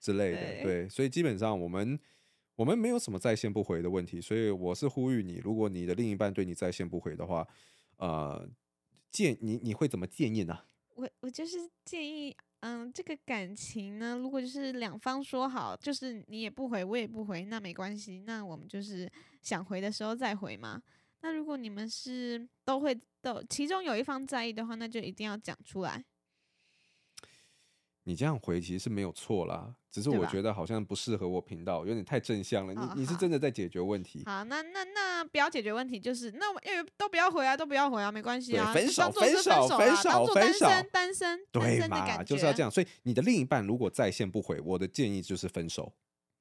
[0.00, 1.98] 之类的，对，对，所以基本上我们
[2.56, 7.46] 我们没有什么在线不回的问题，所以我是呼吁你，如果你的另一半对你在线不回的话，
[7.98, 8.48] 呃，
[9.10, 10.58] 建你你会怎么建议呢？
[10.94, 20.82] 我我就是建议，嗯，这个感情呢，如果就是两方说好，就是你也不回，我也不回，那没关系，那我们就是想回的时候再回嘛。
[21.22, 26.04] 那如果你们是都会都其中有一方在意的话，那就一定要讲出来。
[28.04, 32.74] 你这样回其实是没有错啦，只是我觉得好像不适合我频道，有点太正向了。
[32.74, 34.24] 你你是真的在解决问题？
[34.26, 42.68] 好，那那那不要解决问题，就是那因为都不要回啊，都不要回啊，没关系啊，分手分手分手分手，单身对嘛，就是要这样。
[42.68, 45.94] 所以你的另一半如果在线不回，我的建议就是分手，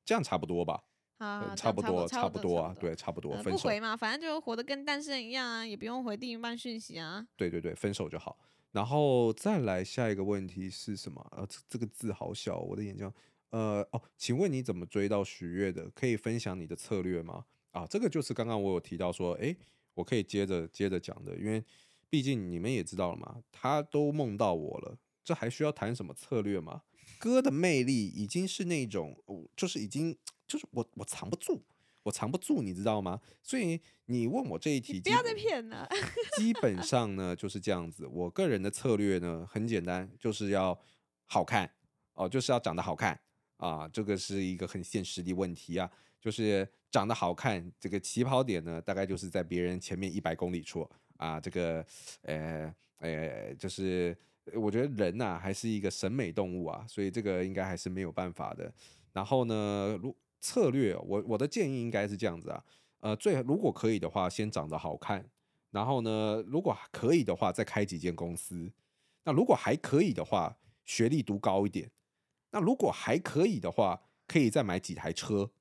[0.04, 0.82] 这样差不多吧？
[1.22, 3.64] 啊，差不多差不多啊，对，差不多分手。
[3.64, 7.28] 不回嘛，反正就活得跟单身一样啊，也不用回另一半讯息啊。
[7.38, 8.40] 对对对，分手就好。
[8.72, 11.24] 然后再来下一个问题是什么？
[11.38, 13.12] 呃，这这个字好小，我的眼睛。
[13.52, 15.88] 呃，哦，请问你怎么追到许悦的？
[15.92, 17.46] 可以分享你的策略吗？
[17.72, 19.56] 啊，这个就是刚刚我有提到说，诶，
[19.94, 21.64] 我可以接着接着讲的，因为
[22.10, 26.82] 毕竟你们也知道了嘛，他都梦到我了，这还需要谈什么策略吗？
[27.20, 29.22] 哥的魅力已经是那种，
[29.56, 30.18] 就是已经
[30.52, 31.62] 就是我我藏不住。
[32.04, 33.22] 我藏不住，你知道吗？
[33.44, 35.88] 所以你问我这一题，不要再骗了。
[36.36, 38.08] 基本上呢就是这样子。
[38.08, 40.76] 我个人的策略呢很简单，就是要
[41.28, 41.72] 好看
[42.16, 43.20] 哦，就是要长得好看
[43.58, 45.88] 啊，这个是一个很现实的问题啊。
[46.20, 51.40] 就是长得好看，这个起跑点呢，大概就是在别人前面一百公里处啊。
[51.40, 51.86] 这个，
[52.24, 54.18] 呃，呃，就是
[54.56, 58.74] 我觉得人呐、啊，还是一个审美动物啊，所以这个应该还是没有办法的。
[59.14, 62.64] 然后呢，如策略，我我的建议应该是这样子啊，
[63.00, 65.30] 呃，最如果可以的话，先长得好看，
[65.70, 68.74] 然后呢，如果可以的话，再开几间公司。
[69.24, 71.92] 那如果还可以的话，学历读高一点。
[72.50, 75.52] 那如果还可以的话，可以再买几台车。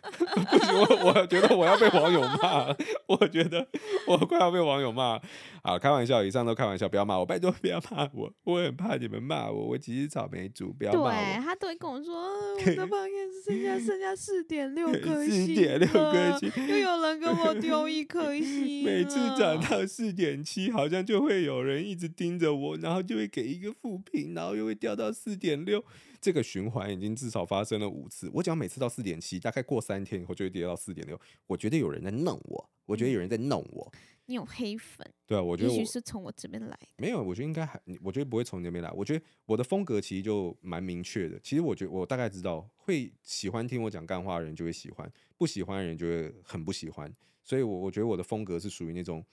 [0.50, 2.74] 不行，我我觉得我要被网友骂，
[3.06, 3.66] 我觉得
[4.06, 5.20] 我快要被网友骂。
[5.62, 11.10] 好，开玩笑，以上都开玩笑，不要骂我，拜托不要骂我，我很怕你们骂我，我其实草莓族，不要骂我。
[11.10, 12.14] 对，他都会跟我说，
[12.56, 25.84] 我的榜只剩下剩下四点六颗星，四点六颗星，又有人跟我丢一颗星，每次涨到四点七，好像就会有人一直盯着我，然后就会给一个负评，然后又会掉到四点六。
[26.20, 28.30] 这个循环已经至少发生了五次。
[28.34, 31.18] 我讲每次到四点七，大概过三天以后就会跌到四点六。
[31.46, 33.92] 我觉得有人在弄我，我觉得有人在弄我。
[34.26, 35.04] 你有黑粉？
[35.26, 36.78] 对啊，我觉得也许是从我这边来。
[36.98, 38.90] 没有，我觉得应该还，我觉得不会从你那边来。
[38.92, 41.40] 我觉得我的风格其实就蛮明确的。
[41.40, 47.12] 其实我觉得我大概知道，会喜欢听我讲干话的人就会喜欢，不喜欢的人就会很不喜欢。
[47.42, 49.24] 所以我我觉得我的风格是属于那种。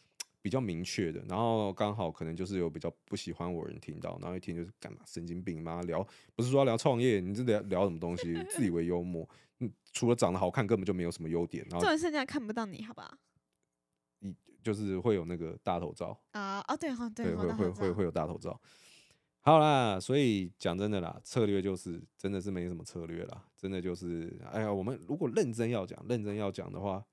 [0.48, 6.02] 比较明确的，然后刚好可能就是有比较不喜欢我人听到，然后一听就是干嘛神经病嘛，聊
[6.38, 8.34] 不是说要聊创业，你这聊聊什么东西？
[8.50, 9.28] 自以为幽默，
[9.60, 11.68] 嗯，除了长得好看，根本就没有什么优点。
[11.70, 13.14] 然后这现在看不到你，好不好？
[14.20, 14.34] 你
[14.64, 18.58] 就是会有那个大头照啊哦对哈对，对会会会会有大头照。
[19.42, 27.06] 好啦，所以讲真的啦，策略就是真的是没什么策略啦，真的就是哎呀，我们如果认真要讲，认真要讲的话。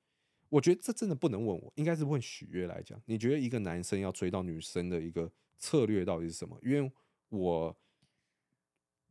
[0.55, 3.01] 我觉得这真的不能问我，应该是问许悦来讲。
[3.07, 6.57] 你觉得一个男生要追到女生的一个策略到底是什么？
[6.63, 6.93] 因为
[7.29, 7.77] 我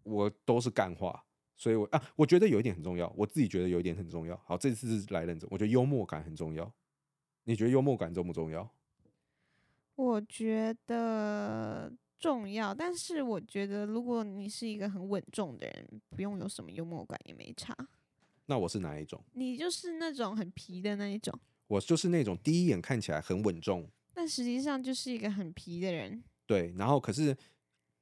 [0.03, 1.21] 我都是干话，
[1.57, 4.37] 所以我啊，我觉得有一点很重要，我自己觉得有一点很重要。
[4.45, 6.73] 好，这次是来认真，我觉得幽默感很重要。
[7.43, 8.71] 你觉得幽默感重不重要？
[9.95, 17.75] 我觉得重要，但是我觉得如果你是一个很稳重的人，不用有什么幽默感也没差。
[18.45, 19.23] 那我是哪一种？
[19.33, 21.37] 你就是那种很皮的那一种。
[21.67, 26.23] 我就是那种第一眼看起来很稳重，但实际上就是一个很皮的人。
[26.45, 27.35] 对，然后可是，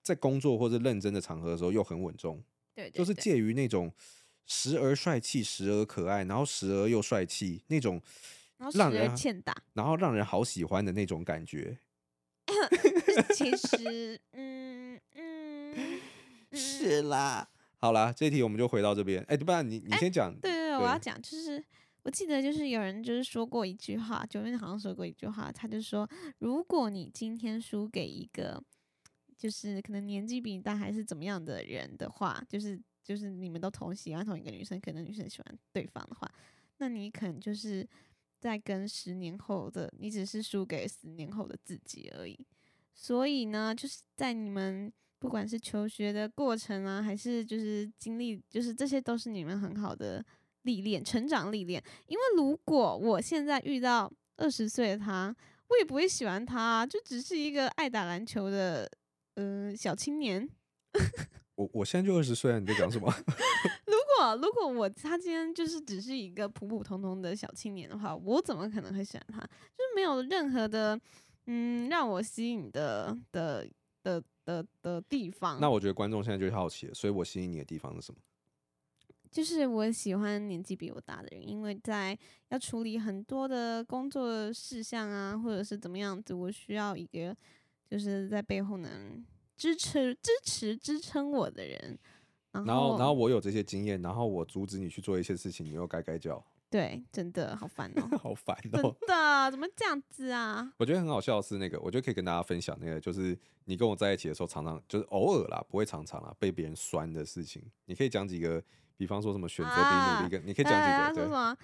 [0.01, 2.43] 在工作或者认真的场合的时候又很稳重。
[2.73, 3.93] 对，对，对，就是介于那种
[4.45, 8.01] 时而帅气，时而可爱，然后时而又帅气那种，
[8.57, 11.77] 然后让人欠打，然后让人好喜欢的那种感觉。
[13.35, 16.01] 其实，嗯嗯，嗯
[16.51, 17.47] 是啦。
[17.81, 19.23] 好啦，这一题我们就回到这边。
[19.23, 20.31] 哎，不然你你先讲。
[20.39, 21.61] 对对对，我要讲，就是
[22.03, 28.63] 我记得就是有人就是说过一句话，九妹好像说过一句话，他就说，如果你今天输给一个
[29.35, 36.31] 就是可能年纪比你大还是怎么样的人的话，就是就是你们都同喜欢同一个女生，可能女生喜欢对方的话，
[36.77, 37.89] 那你可能就是
[38.39, 42.45] 在跟十年后的你只是输给十年后的自己而已。
[42.93, 44.93] 所以呢，就是在你们。
[45.21, 50.25] 不管是求学的过程啊，还是就是经历，就是这些都是你们很好的
[50.63, 51.81] 历练、成长历练。
[52.07, 55.33] 因为如果我现在遇到二十岁的他，
[55.67, 58.91] 我也不会喜欢他，就只是一个爱打篮球的
[59.35, 60.49] 嗯、呃、小青年。
[61.53, 63.13] 我我现在就二十岁啊，你在讲什么？
[63.85, 69.39] 如果如果我他今天就是只是一个普普通通的小青年的话，我怎么可能会喜欢他？
[69.39, 70.99] 就是没有任何的
[71.45, 73.69] 嗯让我吸引的的
[74.01, 74.23] 的。
[74.45, 78.19] 的的地方，那我觉得观众现在就好奇了，所以我吸引你的地方是什么？
[79.31, 82.17] 就是我喜欢年纪比我大的人，因为在
[82.49, 87.33] 要处理很多的工作事项啊，或者是怎么样子，我需要一个
[87.89, 89.25] 就是在背后能
[89.55, 91.97] 支持、支持、支撑我的人。
[92.51, 96.43] 然后，然后，然后我有这些经验，然后我阻止你去做一些事情，你又该该叫。
[96.71, 100.71] 对，真的好烦哦， 好烦哦，真的怎么这样子啊？
[100.77, 107.61] 我觉得很好笑的是那个，我觉得可以跟大家分享那个，就是你跟我在一起的时候，常常就是偶尔啦，不会常常啦，被别人酸的事情。
[107.87, 108.63] 你可以讲几个，
[108.95, 111.21] 比方说什么选择比努力更，啊、你可以讲几个。
[111.21, 111.57] 什么？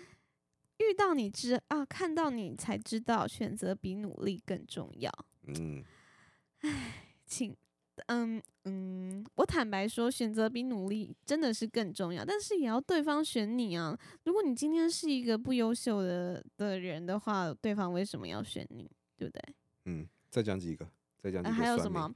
[0.79, 5.09] 遇到你之啊，看到你才知道选择比努力更重要。
[5.45, 5.85] 嗯，
[6.59, 7.55] 哎，请。
[8.05, 13.97] 嗯嗯，我坦白说，选择比努力真的是更重要，但是也要对方选你啊。
[14.25, 18.89] 如果你今天是一个不优秀的的人的话，对方为什么要选你？
[19.17, 19.41] 对不对？
[19.85, 21.55] 嗯，再讲几个，再讲几个。
[21.55, 22.13] 呃，还有什么？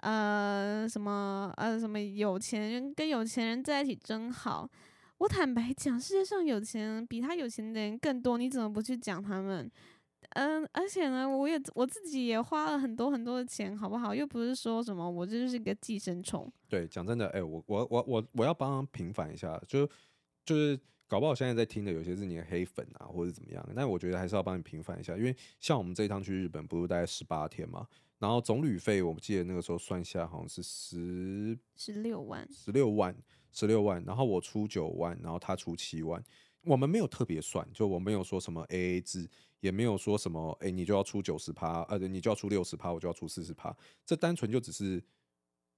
[0.00, 1.52] 呃，什么？
[1.56, 2.00] 呃，什么？
[2.00, 4.70] 有钱人跟有钱人在一起真好。
[5.18, 9.68] 我坦白讲，世界上有钱人比他有钱的人更多，你怎么不去讲他们？
[10.36, 14.14] 嗯，而且呢，我也我自己也花了很多很多的钱，好不好？
[14.14, 16.52] 又不是说什么我这就是一个寄生虫。
[16.68, 19.88] 对，讲真的，哎、欸，我我我我我要帮他平反一下，就
[20.44, 23.66] 就是搞不好现在在听的有些是你的黑粉啊，或者怎么样。
[23.74, 33.16] 但我觉得还是要帮你平反一下，因为像我们这一趟去日本，不是大概十八天嘛，然后总旅费我记得那个时候算下好像是十十六万，十六万，
[33.52, 36.22] 十六万，然后我出九万，然后他出七万。
[36.66, 39.28] 我们没有特别算，就我没有说什么 AA 制，
[39.60, 43.74] 也没有说什么，哎、你就要出九十趴，呃，你就要出六十趴，我就要出四十趴。
[44.04, 45.02] 这单纯就只是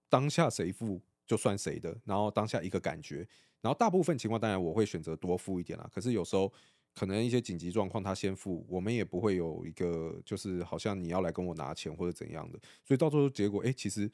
[0.09, 3.29] 当下谁付就算谁的，然后当下一个感觉。
[3.61, 5.87] 然后大部分情况，当然我会选择多付一点啦。
[5.93, 6.51] 可是有时候
[6.95, 12.59] 可能一些紧急状况，他先付，我们也不会有一个就是好像你要来跟我拿钱或者怎样的。
[12.83, 14.11] 所以到最后结果，哎、其实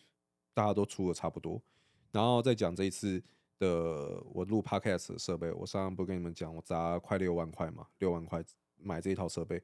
[0.53, 1.63] 大家都出的差不多。
[2.11, 3.23] 然后再讲这一次。
[3.59, 8.45] 的我录 podcast 的设备，我上次不跟你们讲，我砸快六万块嘛，六万块
[8.77, 9.63] 买这一套设备，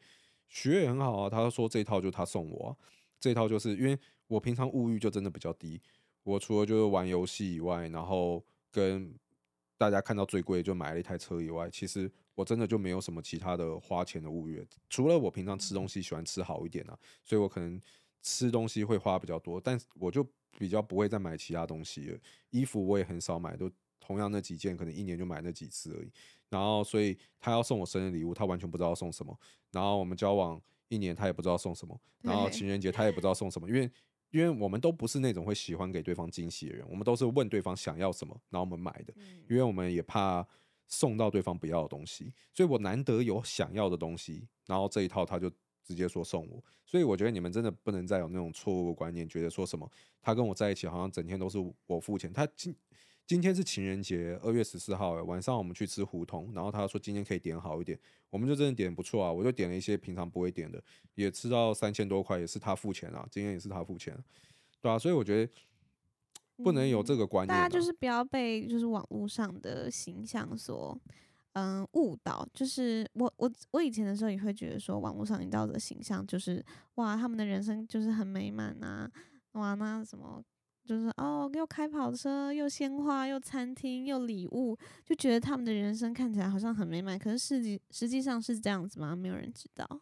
[0.48, 1.29] 学也很好啊。
[1.29, 2.76] 他说这一套就他送我、啊，
[3.18, 3.98] 这一套就是因为
[4.29, 5.81] 我平常物欲就真的比较低，
[6.22, 9.14] 我除了就是玩游戏以外，然后跟
[9.76, 17.81] 大家看到最贵就买了一台车以外，其实我真的就没有什么其他的花钱的物欲，除了我平常吃东西喜欢吃好一点啊，所以我可能
[18.22, 20.26] 吃东西会花比较多，但我就。
[20.59, 22.18] 比较不会再买其他东西了，
[22.50, 23.70] 衣服我也很少买，都
[24.11, 26.11] 同样那几件，可能一年就买那几次而已。
[26.49, 29.38] 然后，所以他要送我生日礼物，他完全不知道送什么。
[29.70, 31.96] 然后我们交往一年，他也不知道送什么。
[32.20, 33.88] 然后情人节他也不知道送什么，因为
[34.33, 39.14] 因为我们都不是那种会喜欢给对方惊喜的人，我们都是问对方想要什么，然后我们买的，
[39.49, 40.44] 因为我们也怕
[40.88, 42.35] 送到对方不要的东西。
[42.53, 45.49] 所以我难得有想要的东西，然后这一套他就。
[45.83, 49.90] 直接说送我，所以我觉得你们真的不能再有那种错误的观念，觉得说什么
[50.23, 52.33] 他跟我在一起好像整天都是我付钱。
[52.33, 52.73] 他今
[53.31, 57.97] 今天是情人节，二月十四号晚上我们去吃胡同，然后他说今天可以点好一点，
[58.29, 60.83] 我们就真的点不错啊，我就点了一些平常不会点的，
[61.14, 64.19] 也吃到三千多块，也是他付钱啊，今天也是他付钱，
[64.81, 65.53] 对啊，所以我觉得
[66.57, 71.01] 不能有这个观念，大家就是不要被就是网络上的形象所。
[71.53, 76.64] 嗯，误导就是我我我以前的时候也会觉得说，网络上营造的形象就是
[76.97, 79.09] 哇，他们的人生就是很美满啊，
[79.53, 80.43] 哇，那什么
[80.85, 87.19] 就是哦，又开跑车，又鲜花，又餐厅，又礼物，就觉得他们的人生看起来好像很美满。
[87.19, 89.14] 可是实际实际上是这样子吗？
[89.14, 90.01] 没有人知道。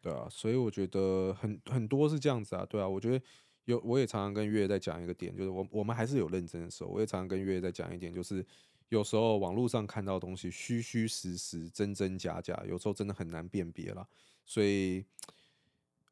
[0.00, 2.64] 对啊，所以我觉得很很多是这样子啊。
[2.68, 3.24] 对啊，我觉得
[3.64, 8.44] 有我也常常跟月月在讲一个点，就是我我们还是有认真的时候，我也常常跟月月在讲一点，就是。
[8.90, 14.06] 有时候网络上看到的东西虚虚实实、真真假假，有时候真的很难辨别了。
[14.44, 15.04] 所以，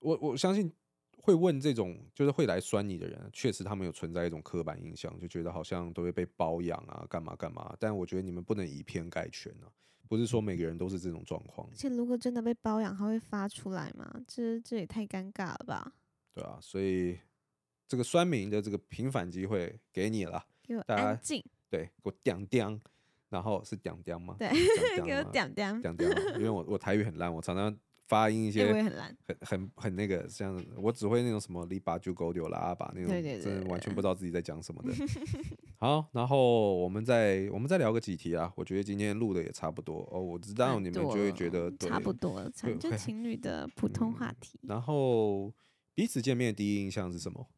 [0.00, 0.72] 我我相信
[1.24, 7.74] 会问这种就是会来酸你的人，确实他们有存在一种刻板印象，就觉得好像都会被包养啊，干嘛干嘛。
[7.78, 9.70] 但我觉得你们不能以偏概全啊，
[10.08, 11.68] 不是说每个人都是这种状况。
[11.70, 14.20] 而且，如果真的被包养，他会发出来吗？
[14.26, 15.92] 这这也太尴尬了吧？
[16.34, 17.16] 对啊，所以
[17.86, 21.40] 这个酸民的这个平反机会给你了，给我安静。
[21.70, 22.80] 对，给我点点，
[23.28, 24.34] 然后是屌屌吗？
[24.38, 24.48] 对，
[25.04, 27.78] 给我屌屌”，“屌屌，因为我我台语很烂，我常常
[28.12, 34.92] 发音一些很烂，很很很那个像，我只会那种什么里巴就狗丢喇叭那种，对对对，真的完全不知道自己在讲什么的。
[35.80, 44.60] 好，然后我们再我们再聊个几题啊，我觉得今天录的也差不多哦，我知道你们就会觉得差不多了， 就情侣的 普通话题。
[44.64, 45.50] 然后
[45.94, 47.48] 彼此见面第一印象是什么？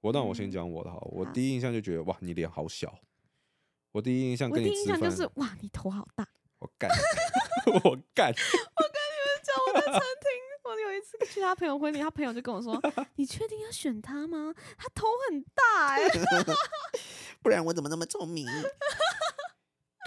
[0.00, 2.98] 我让我先讲我的哈，我第一印象就觉得哇，你脸好小。
[3.92, 6.26] 我第一印象跟你印象就是哇，你头好大。
[6.58, 6.90] 我干，
[7.66, 7.78] 我干。
[7.78, 8.34] 我跟你们讲，
[8.76, 9.05] 我在
[9.92, 10.30] 餐厅，
[10.64, 12.80] 我有一次去他朋友婚礼，他朋友就跟我说
[13.16, 14.54] ：“你确定要选他吗？
[14.76, 16.20] 他头很大哎、欸，
[17.42, 18.46] 不然我怎么那么聪明？”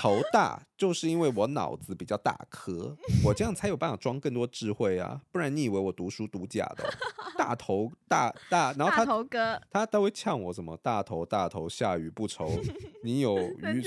[0.02, 5.20] 头大就是因为我脑子比较大颗，我这样才有办法装更多智慧啊！
[5.30, 6.89] 不然你以为我读书读假的、喔？
[7.38, 12.50] 大头大大，然后他头哥他都会呛我什么大头大头下雨不愁，
[13.04, 13.82] 你有雨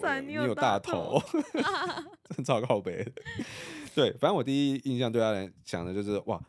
[0.00, 1.20] 伞，你有大头，
[2.36, 3.12] 真超靠北。
[3.94, 6.40] 对，反正我第一印象对他来讲的就是哇，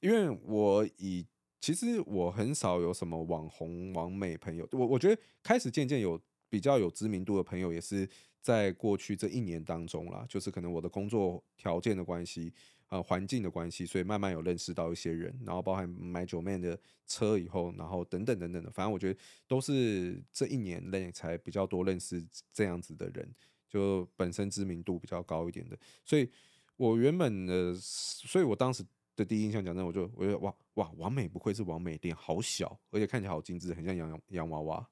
[0.00, 1.26] 因为我以
[1.60, 8.08] 其实我很少有什么网红网美朋友，我我觉得开始渐渐有比较有知名度的朋友也是。
[8.44, 12.52] 在过去这一年当中啦，就是可能我的工作条件的关系，
[12.88, 19.18] 呃，环境的关系，所以慢慢有认识到一些人，然后包含买 Joeman 的车以后，然后等等等等的，反正我觉得
[19.48, 23.26] 都是这一年内才比较多认识这样子的人，
[23.66, 26.28] 就本身知名度比较高一点的，所以
[26.76, 34.88] 我原本的，所以我当时的第一印象讲真，我就我觉得哇哇，完美不愧是完美，脸好小，而且看起来好精致，很像洋洋洋娃娃。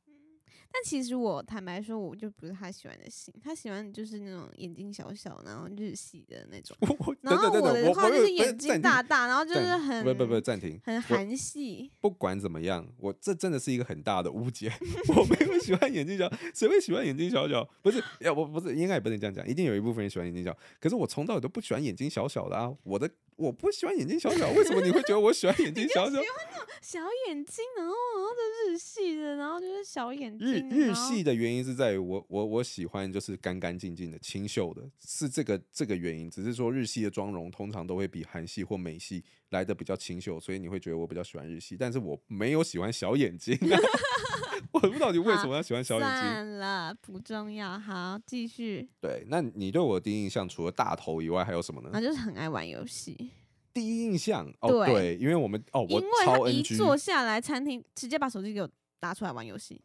[0.73, 6.75] 但其实我坦白说，我就不是他喜欢的型，他喜欢就是那种眼睛小小，然后日系的那种。
[7.21, 11.91] 然后我的话就是眼睛大大，然后就是很不不不暂停，很韩系。
[12.01, 14.73] 不管怎么样，我这真的是一个很大的误解。
[15.15, 17.63] 我没有喜欢眼睛小，谁会喜欢眼睛小小？
[17.83, 20.57] 不是，要我不是应该也不能这样讲，一定有一部分人喜欢眼睛小。
[20.81, 23.11] 可是我从到尾都不喜欢眼睛小小的啊，我的。
[23.43, 26.13] 我不喜欢眼睛小小，为什么你会觉得我喜欢眼睛 小小？
[26.13, 30.47] 喜欢那种小眼睛，然后然后就日系的，然后就是小眼睛。
[30.47, 36.31] 日日系的原因是在于我我我喜欢就是干干净净的清秀的，是这个这个原因。
[36.31, 41.77] 只是说日系的妆容通常都会比韩系或美系来的比较清秀，所以你会觉得我比较喜欢日系。
[41.77, 43.59] 但是我没有喜欢小眼睛，
[44.73, 46.21] 我不知道你为什么要喜欢小眼睛。
[46.21, 47.79] 算了，不重要。
[47.79, 48.89] 好，继续。
[49.01, 51.91] 对，那你对我的第一印象除了大头以外还有什么呢？
[51.93, 53.31] 那就是很爱玩游戏。
[53.75, 58.69] 第一印象哦，对，因为我们哦，我超 NG，因为他一坐下来，餐厅直接把手机给我
[59.01, 59.81] 拿出来玩游戏，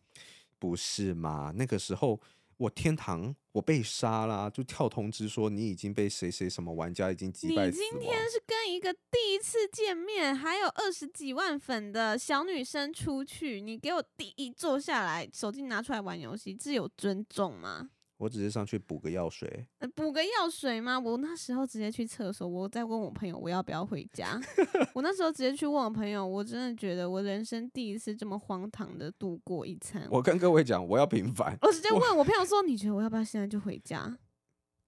[0.60, 1.54] 不是嘛？
[1.56, 2.20] 那个时候
[2.58, 7.68] 我天堂我被杀啦，就跳通知说你已经被谁谁什么玩家已经击败。
[7.68, 17.90] 你今天是跟一个第一次见面还有二十几万粉的小女生出去，你给我第一坐下来，手机拿出来玩游戏，这有尊重吗？
[18.18, 21.00] 我只是上去补个药水，补个药水吗？
[21.00, 24.40] 我那时候直接去厕所，我在问我朋友我要不要回家。
[24.96, 30.08] 我那时候直接去问我朋友，我真的觉得我人生第一次这么荒唐的度过一餐。
[30.10, 31.56] 我跟各位讲，我要平 凡。
[31.62, 34.18] 我直接问我朋友说：“你觉得我要不要现在就回家？”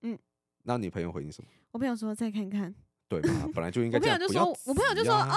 [0.01, 0.17] 嗯，
[0.63, 1.49] 那你朋友回你什么？
[1.71, 2.73] 我朋友说：“再看看。”
[3.07, 3.29] 对吧？
[3.53, 3.97] 本来就应 该。
[3.97, 5.35] 我朋友就说：“我朋友就说哦，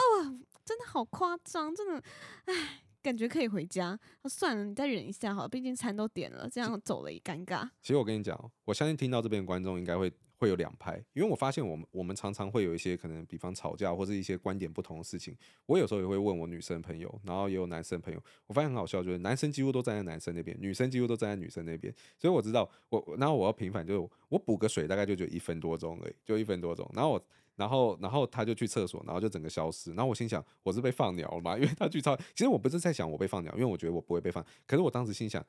[0.64, 2.03] 真的好夸张，真的，
[2.47, 7.68] 唉。”感觉可以回家，那算了，你再忍一下好了，毕竟餐都点了，这样走了也尴尬。
[7.82, 15.36] 其实我跟你讲，我相信听到这边的观众应该会会有两派，因为我发现我们我们常常会有一些可能，比方吵架或者一些观点不同的事情，
[15.66, 27.26] 我有时候也会问我女生朋友，然后也有男生朋友，我发现很好笑，就是男生几乎都站在男生那边，女生几乎都站在女生那边，所以我知道我，然后我要平反，就是我补个水大概就就一分多钟而已，就一分多钟，然后我。
[27.57, 29.90] 然后，然后他就去厕所，然后就整个消失。
[29.94, 31.57] 然后我心想，我是被放鸟了吗？
[31.59, 34.44] 因为他去超，其实我不是在想我被放鸟，因为我觉得我不会被放。
[34.66, 35.44] 可是我当时心想，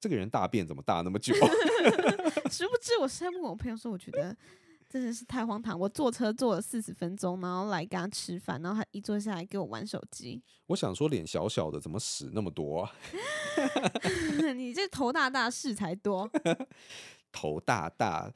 [0.00, 1.34] 这个人大便怎么大那么久？
[2.50, 4.36] 殊不知我是在问我朋友说，我觉得
[4.88, 5.78] 真的是太荒唐。
[5.78, 10.42] 我坐车坐了四十分钟，然后来跟他吃饭，然后他一坐下来给我玩手机。
[10.66, 12.92] 我想说，脸小小的怎么屎那么多啊？
[14.54, 16.30] 你这头大大事才多，
[17.32, 18.32] 头大大。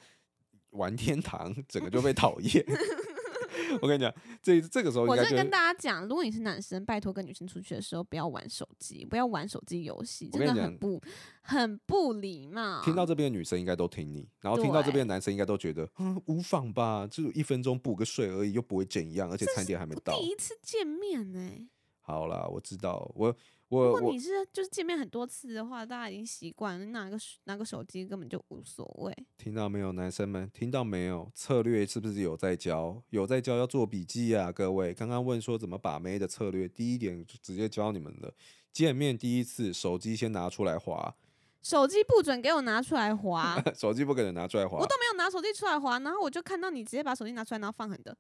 [0.77, 2.65] 玩天堂，整个就被讨厌。
[3.83, 11.01] 我跟你讲，这这个时候我就跟大家讲，如果你是男生，拜托跟女生出去的时候，不要玩手机，不要玩手机游戏，真的很不
[11.41, 12.81] 很不礼貌。
[12.85, 20.17] 听到这边的女生应该都听你，然后听到这边的男生应该都觉得，嗯，无妨吧，就一分钟补个睡而已，又不会怎样，而且餐点还没到。
[20.17, 21.67] 第一次见面呢、欸。
[22.01, 23.35] 好啦，我知道，我。
[23.69, 29.13] 我如果你是就是见面很多次的话，大家已经习惯了，拿个拿个手机根本就无所谓。
[29.37, 30.49] 听到没有，男生们？
[30.53, 31.31] 听到没有？
[31.35, 33.03] 策略是不是有在教？
[33.11, 34.95] 有在教，要做笔记啊，各位。
[34.95, 38.33] 刚刚问说怎么把妹的策略，第一点就直接教你们了。
[38.73, 41.17] 见面第一次，手机先拿出来划。
[41.61, 43.61] 手机不准给我拿出来滑。
[43.75, 44.79] 手机不可能拿出来滑。
[44.79, 48.17] 我都没有拿手机出来滑，然后我就看到你直接把手机拿出来，然后放狠的。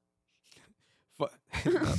[1.17, 1.29] 放，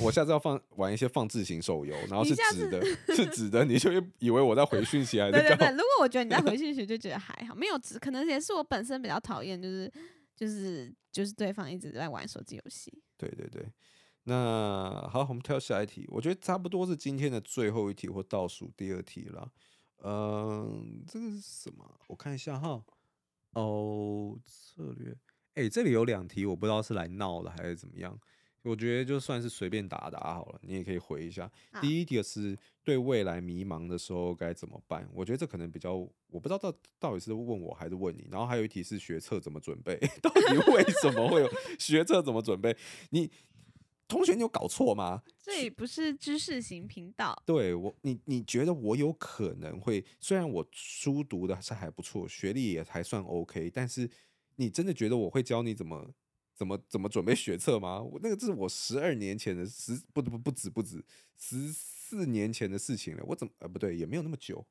[0.02, 2.82] 我下次要放玩一些放置型手游，然后是直的，
[3.16, 5.32] 是直的，你就以为我在回讯息还 是？
[5.34, 9.92] 对对对，如果我觉得你在回讯息，就觉得还好，没有直，可能也是我本身比较讨厌，就是
[10.36, 12.94] 就是就是对方一直在玩手机游戏。
[13.18, 13.66] 对对对，
[14.24, 19.52] 那好，我们跳下一题，我觉得差不多是今天的最后一题或倒数第二题了。
[20.04, 22.00] 嗯，这个是什么？
[22.08, 22.84] 我看一下哈。
[23.54, 25.12] 哦，策略，
[25.56, 28.16] 哎、欸，这里有两题，我不知道是来闹的还是怎么样。
[28.64, 31.50] 我觉得就算是随便打打好了，你也可以回一下。
[31.80, 35.08] 第一题是对未来迷茫的时候该怎么办？
[35.14, 38.28] 我觉得这可能比较，我不知道到到底是问我还是问你。
[38.30, 39.98] 然后还有一题是学测怎么准备？
[40.22, 41.50] 到底为什么会有
[41.80, 42.76] 学测怎么准备？
[43.12, 43.32] 你
[44.08, 45.22] 同学你有搞错吗？
[45.38, 47.42] 这里不是知识型频道。
[47.46, 50.04] 对我，你你觉得我有可能会？
[50.20, 54.10] 虽然我书读的是还不错，学历也还算 OK，但是
[54.56, 56.14] 你真的觉得我会教你怎么？
[56.58, 58.02] 怎么怎么准备学测吗？
[58.02, 61.06] 我那个这是我十二年前的十不不不止不止
[61.38, 63.24] 十四年前的事情了。
[63.28, 64.66] 我怎么呃不对，也没有那么久。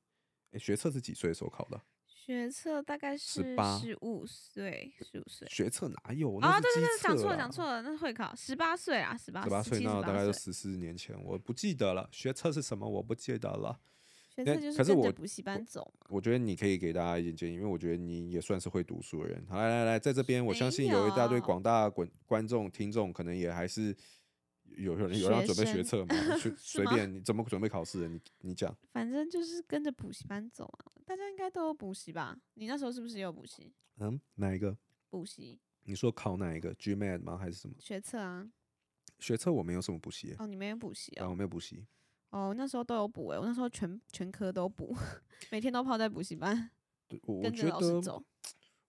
[0.51, 1.81] 哎，学测是几岁的时候考的？
[2.05, 5.47] 学测大概是十八十五岁，十五岁。
[5.49, 6.37] 学测哪有？
[6.41, 12.09] 啊、哦，对对对，讲错了讲错了，那是会考十八岁啊，十八十八岁那大概就十四年前，我不记得了。
[12.11, 12.89] 学测是什么？
[12.89, 13.79] 我不记得了。
[14.45, 19.45] 可是我补习班走我，我觉得你可以给大家一点建议，因为我觉得你也算是会读书的人。
[19.49, 23.97] 好，来来来，在这边，我相信有一大堆广大观观众听众，可能也还是
[24.77, 26.15] 有有人有人要准备学学 测吗？
[26.39, 28.09] 去随便你怎么准备考试的？
[28.09, 28.77] 你你讲。
[28.93, 30.93] 反正就是跟着补习班走啊。
[31.05, 32.39] 大家应该都有补习吧？
[32.55, 33.73] 你那时候是不是也有补习？
[33.99, 34.77] 嗯，哪一个？
[35.09, 37.39] 补习你说考哪一个？GMAT 吗？
[37.39, 37.75] 还是什么？
[37.79, 38.51] 学测啊？
[39.19, 41.35] 学测我没有什么补习、欸，哦，你没有补习啊，我哦？
[41.35, 41.87] 没有补习。
[42.31, 44.95] 哦，那时候都有补诶，我那时候全全科都补，
[45.51, 46.71] 每天都泡在补习班，
[47.09, 48.23] 对我我跟着觉得老师走。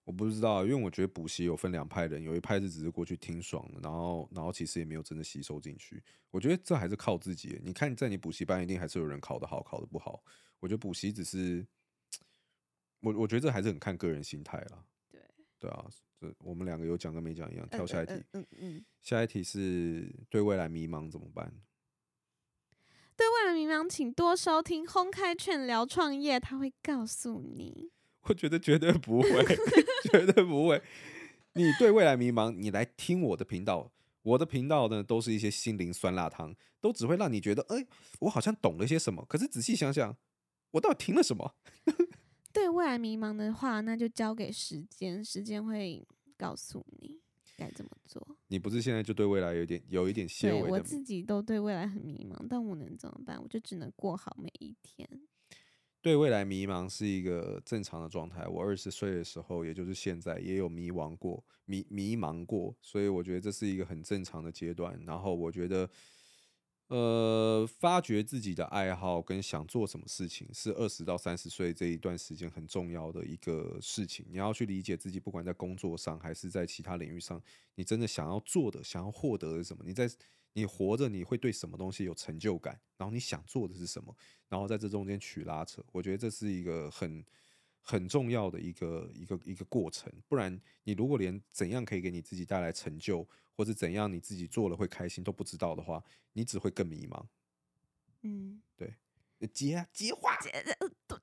[0.04, 6.02] 我不知道，因为我觉得补习有分两派人，有一派是只是过去听爽的，然后然后其实也没有真的吸收进去。
[6.30, 7.60] 我觉得这还是靠自己。
[7.62, 10.22] 你看，在你补习班一定还是有人考得好，考得不好。
[10.60, 11.66] 我觉得补习只是，
[13.00, 14.84] 我我觉得这还是很看个人心态啦。
[15.10, 15.20] 对
[15.58, 15.84] 对啊，
[16.18, 17.68] 这我们两个有讲跟没讲一样。
[17.68, 21.52] 跳下一题，嗯嗯嗯，下一题是对未来迷茫怎么办？
[23.18, 27.90] 对未来迷茫，请多收听《轰开劝聊创业》，他会告诉你。
[28.28, 29.44] 我觉得绝对不会，
[30.12, 30.80] 绝对不会。
[31.54, 33.90] 你对未来迷茫，你来听我的频道。
[34.22, 37.86] 我的频道呢，都是一些心灵酸辣汤，都只会让你觉得，哎、欸，
[38.20, 39.24] 我好像懂了些什么。
[39.28, 40.16] 可是仔细想想，
[40.70, 41.56] 我到底听了什么？
[42.52, 46.06] 对未来迷茫的话，那就交给时间，时间会
[46.36, 47.20] 告诉你
[47.58, 48.26] 该怎么做。
[48.46, 50.62] 你不是现在就对未来有点有一点些微的？
[50.62, 53.42] 对我自己都对未来很迷茫，但我能怎么办？
[53.42, 55.06] 我就只能过好每一天。
[56.00, 58.46] 对未来迷茫是一个正常的状态。
[58.46, 64.98] 我二十岁的时候，也就是现在，也有迷茫过、迷迷茫过，所以我觉得这是一个很正常的阶段。
[65.04, 65.90] 然后我觉得，
[66.88, 74.24] 呃，发掘自己的爱好跟想做什么事情，是二十到三十岁这一段时间很重要的一个事情。
[74.30, 77.42] 你要去理解自己，不管在工作上还是在其他领域上，
[77.74, 79.84] 你真的想要做的、想要获得的什么？
[79.86, 80.10] 你在
[80.54, 82.80] 你活着，你会对什么东西有成就感？
[82.96, 84.16] 然后你想做的是什么？
[84.48, 87.22] 然后在这中间取拉扯，我觉得这是一个很
[87.80, 90.12] 很重要的一个一个一个过程。
[90.28, 93.26] 不然，你如果连怎样可以给你自己带来成就，
[93.56, 96.02] 或者怎样你自己做了会开心都不知道的话，
[96.32, 97.24] 你只会更迷茫。
[98.22, 98.94] 嗯，对，
[99.52, 100.76] 接啊接话，对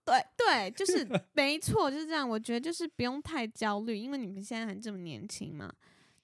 [0.06, 2.28] 对对，就 是没错，就是这样。
[2.28, 5.74] 我觉得就是不用太焦虑，因为你们现在还这么年轻嘛。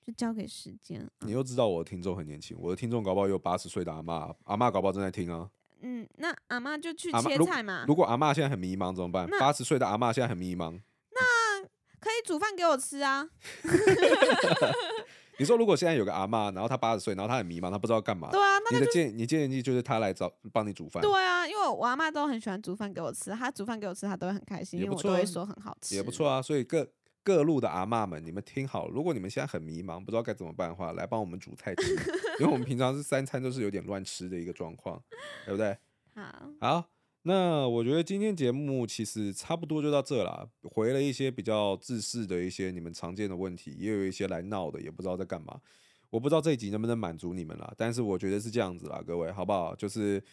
[0.03, 1.07] 就交给时间。
[1.19, 5.47] 你又知道我的听众很年轻，我的听众搞不好有八十岁的阿嬷，阿嬷搞不好正在听啊。
[5.82, 7.86] 嗯，那阿嬷就去阿嬷切菜嘛。
[7.88, 9.27] 如果阿嬷现在很迷茫怎么办？
[9.39, 10.79] 八十岁的阿嬷现在很迷茫，
[11.11, 11.61] 那
[11.99, 13.27] 可以煮饭给我吃啊。
[15.39, 18.29] 你说如果现在有个阿嬷，然后她八十岁，然后她很迷茫，她不知道干嘛。
[18.29, 21.01] 对啊，那你的建你建议就是她来找帮你煮饭。
[21.01, 25.95] 对啊，因为我阿嬷都很喜欢煮饭给我吃，她煮饭给我吃，她都会很开心，因为我都会说很好吃。
[25.95, 26.88] 也不错啊，所以各。
[27.24, 31.93] 各路的阿嬷们，你们听好，如果你们现在很迷茫，不知道该怎么办的话，来帮我们煮菜吃，
[32.39, 35.01] 因为我们平常是三餐都是有点乱吃的一个状况，
[35.45, 35.78] 对不对？
[36.15, 36.89] 好，好，
[37.22, 45.61] 那我觉得今天节目其实差不多就到这了，回了一些比较自私的一些你们常见的问题，也有一些来闹的，也不知道在干嘛，
[46.09, 49.76] 我不知道这一集能不能满足你们啦，但是我觉得是这样子啦，各位好不好？
[49.76, 50.24] 就是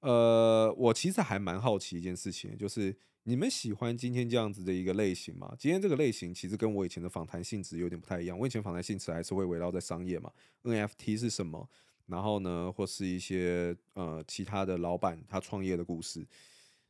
[0.00, 2.94] 呃，我其实还蛮好奇一件事情，就是。
[3.26, 5.54] 你们喜欢今天这样子的一个类型吗？
[5.58, 8.38] 今天这个类型其实跟我以前的访谈性质有点不太一样。
[8.38, 10.30] 我以前访谈性质还是会围绕在商业嘛
[10.62, 11.66] ，NFT 是什么，
[12.04, 16.26] 然后呢，或是一些呃其他的老板他创业的故事。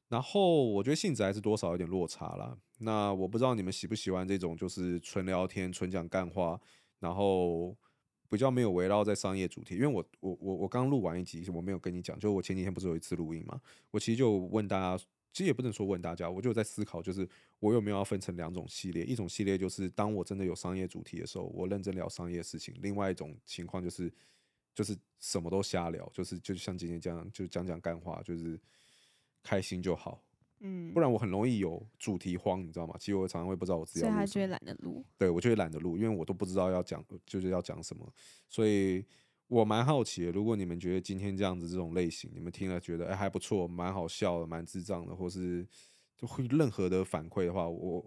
[0.08, 2.58] 然后我觉得性质还是多少有点落差啦。
[2.78, 6.60] 那我不知道你们喜不喜欢这种就是纯聊天、纯讲干话，
[6.98, 7.76] 然后
[8.28, 9.76] 比较没有围绕在商业主题。
[9.76, 13.60] 因为我我我我刚录完一集，我没有跟你讲，就我前几天不是有一次录音嘛，
[13.92, 15.04] 我其实就问大家。
[15.34, 17.28] 其实也不能说问大家，我就在思考，就是
[17.58, 24.10] 我有没有要分成两种系列，一种系列就是当我真的有商业主题的时候，我认真聊商业事情；另外一种情况就是
[24.72, 28.56] 就是什么都瞎聊，就是就像今天这样，就讲讲干话，就是
[29.42, 30.22] 开心就好。
[30.60, 32.94] 嗯，不然我很容易有主题荒，你知道吗？
[33.00, 35.04] 其实我常常会不知道我自己要录，所以他就会懒得录。
[35.18, 38.08] 对，我就会懒得录，因为我都不知道要讲就是要讲什么，
[38.48, 39.04] 所以。
[39.54, 45.64] 我蛮好奇的，如果你们觉得今天这样子这种类型，你们听了觉得哎、欸、还不错，蛮好笑的，蛮智障的，或是
[46.16, 48.04] 就会任何的反馈的话，我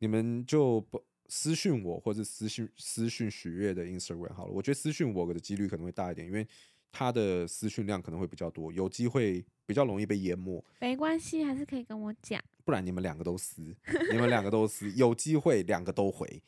[0.00, 4.52] 你们就不私讯我，或者私讯私讯许悦的 Instagram 好了。
[4.52, 6.46] 我觉得私讯我的几率可能会大一点，因为
[6.92, 10.62] 他的私讯量可能会比较多，有机会比较容易被淹没。
[10.78, 12.38] 没关系，还是可以跟我讲。
[12.66, 13.74] 不然你们两个都私，
[14.12, 16.42] 你们两个都私，有机会两个都回。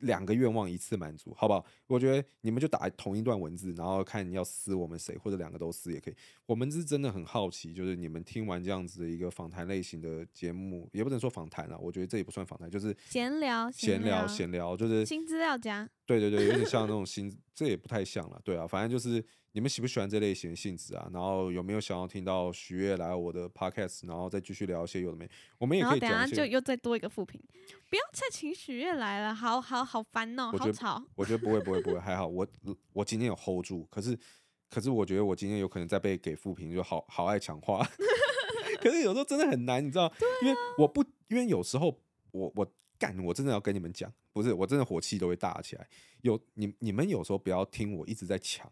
[0.00, 1.64] 两个愿望一次满足，好不好？
[1.86, 6.14] 我觉得你们就打同一段文字，然后看你要撕我们谁，或者两个都撕也可以。
[6.44, 15.88] 我们是真的很好奇，就是你们听完这样子的一个访谈类型的节目，也不能说访谈了，我觉得这也不算访谈，就是闲聊，闲聊，闲聊，就是新资料夹。
[16.04, 19.24] 对对对，有点像那种新，这也不太像了，对啊，反正就是。
[19.56, 21.08] 你们喜不喜欢这类型的性质啊？
[21.14, 25.26] 然后有没有想要听到许悦来我的 podcast，然后再继续聊一些有的没？
[25.56, 27.40] 我们也可以等下就又再多一个负评，
[27.88, 31.02] 不要再请许悦来了，好好好烦哦，好吵。
[31.14, 32.46] 我觉得不会不会不会，还好我
[32.92, 34.14] 我今天有 hold 住，可是
[34.68, 37.82] 可是我觉得我今天有可能再被给负评，就好好爱抢话。
[38.82, 40.12] 可是有时候真的很难，你知道？
[40.42, 41.98] 因为我不，因为有时候
[42.30, 45.88] 我我干，我真的要跟你们讲，不是，我真的火气都会大起来。
[46.20, 48.70] 有你你们有时候不要听我一直在抢，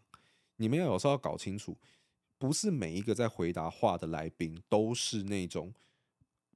[0.57, 1.77] 你们要有时候要搞清楚，
[2.37, 5.73] 不是每一个在回答话的来宾都是那种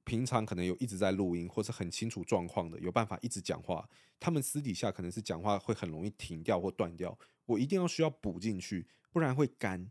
[0.04, 3.88] 平常可能有一直在录音或是很清楚状况的，有办法一直讲话。
[4.18, 9.90] 他们私底下可能是讲话会很容易停掉或断掉，我一定要需要补进去，不然会干，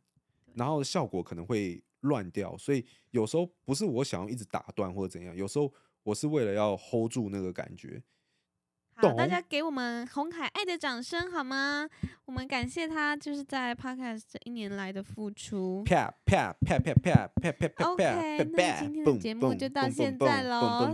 [0.54, 2.58] 然后效果可能会乱掉。
[2.58, 8.04] 所以有时候不是我想要一直打断或者怎样，有时候我是为了要 hold 住那个感觉。
[9.02, 11.88] 好，大家给我们红海爱的掌声好吗？
[12.26, 15.82] 我们感谢他就是在 Podcast 这一年来的付出。
[15.86, 20.94] 啪啪啪啪啪啪啪啪 OK，那今天的节目就到现在喽。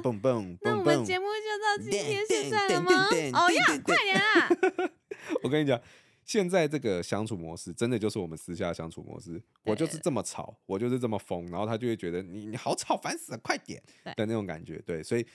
[0.62, 2.92] 那我们节目就到今天现在了吗？
[3.34, 4.50] 哦呀，快点啊！
[5.42, 5.82] 我跟你讲，
[6.24, 9.42] 现在这个相处模式真的就是我们私下相处模式。
[9.64, 13.82] 我就是这么吵，我就是这么疯，然后他就会觉得你你好吵，烦死了，快点
[14.16, 14.78] 的那种感觉。
[14.86, 15.26] 对，所以。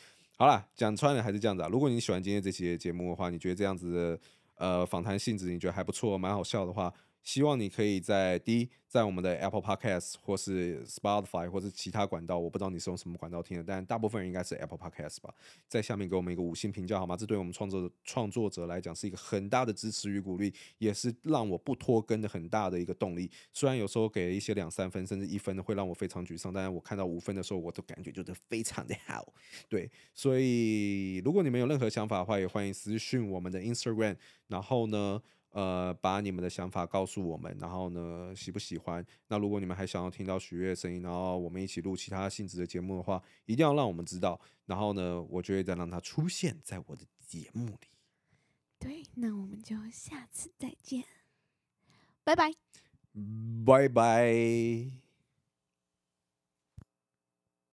[0.40, 1.68] 好了，讲穿了还是这样子啊。
[1.70, 4.20] 如果你喜欢今天这期节目的话，你觉得这样子的
[4.56, 6.90] 呃访谈性质你觉得还不错，蛮好笑的话。
[7.22, 15.32] 希望你可以在第一，在我们的 Apple Podcast 或是 Spotify 或是其他管道，我不知道你是用什么管道听的，但大部分人应该是 Apple Podcast 吧，
[15.68, 17.16] 在下面给我们一个五星评价好吗？
[17.16, 23.30] 这对我们创作创作者来讲是一个很大的支持与鼓励，也是让我不拖更的很大的一个动力。
[23.52, 29.32] 虽然有时候给一些两三分甚至一分的会让我非常沮丧，但是我看到五分的时候，我都感觉就是非常的好。
[29.68, 34.16] 对，所以如果你们有任何想法的话，也欢迎私讯我们的 Instagram，
[34.48, 39.04] 然后呢，呃，把你们的想法告诉我们，然后呢，喜不喜欢？
[39.28, 44.40] 那如果你们还想要听到许悦的声音，然后我们一起录其他性质的节目的话，一定要让我们知道。
[44.66, 47.88] 然后呢，我就会再让它出现在我的节目里。
[48.78, 51.04] 对，那我们就下次再见，
[52.24, 52.52] 拜拜，
[53.66, 55.09] 拜拜。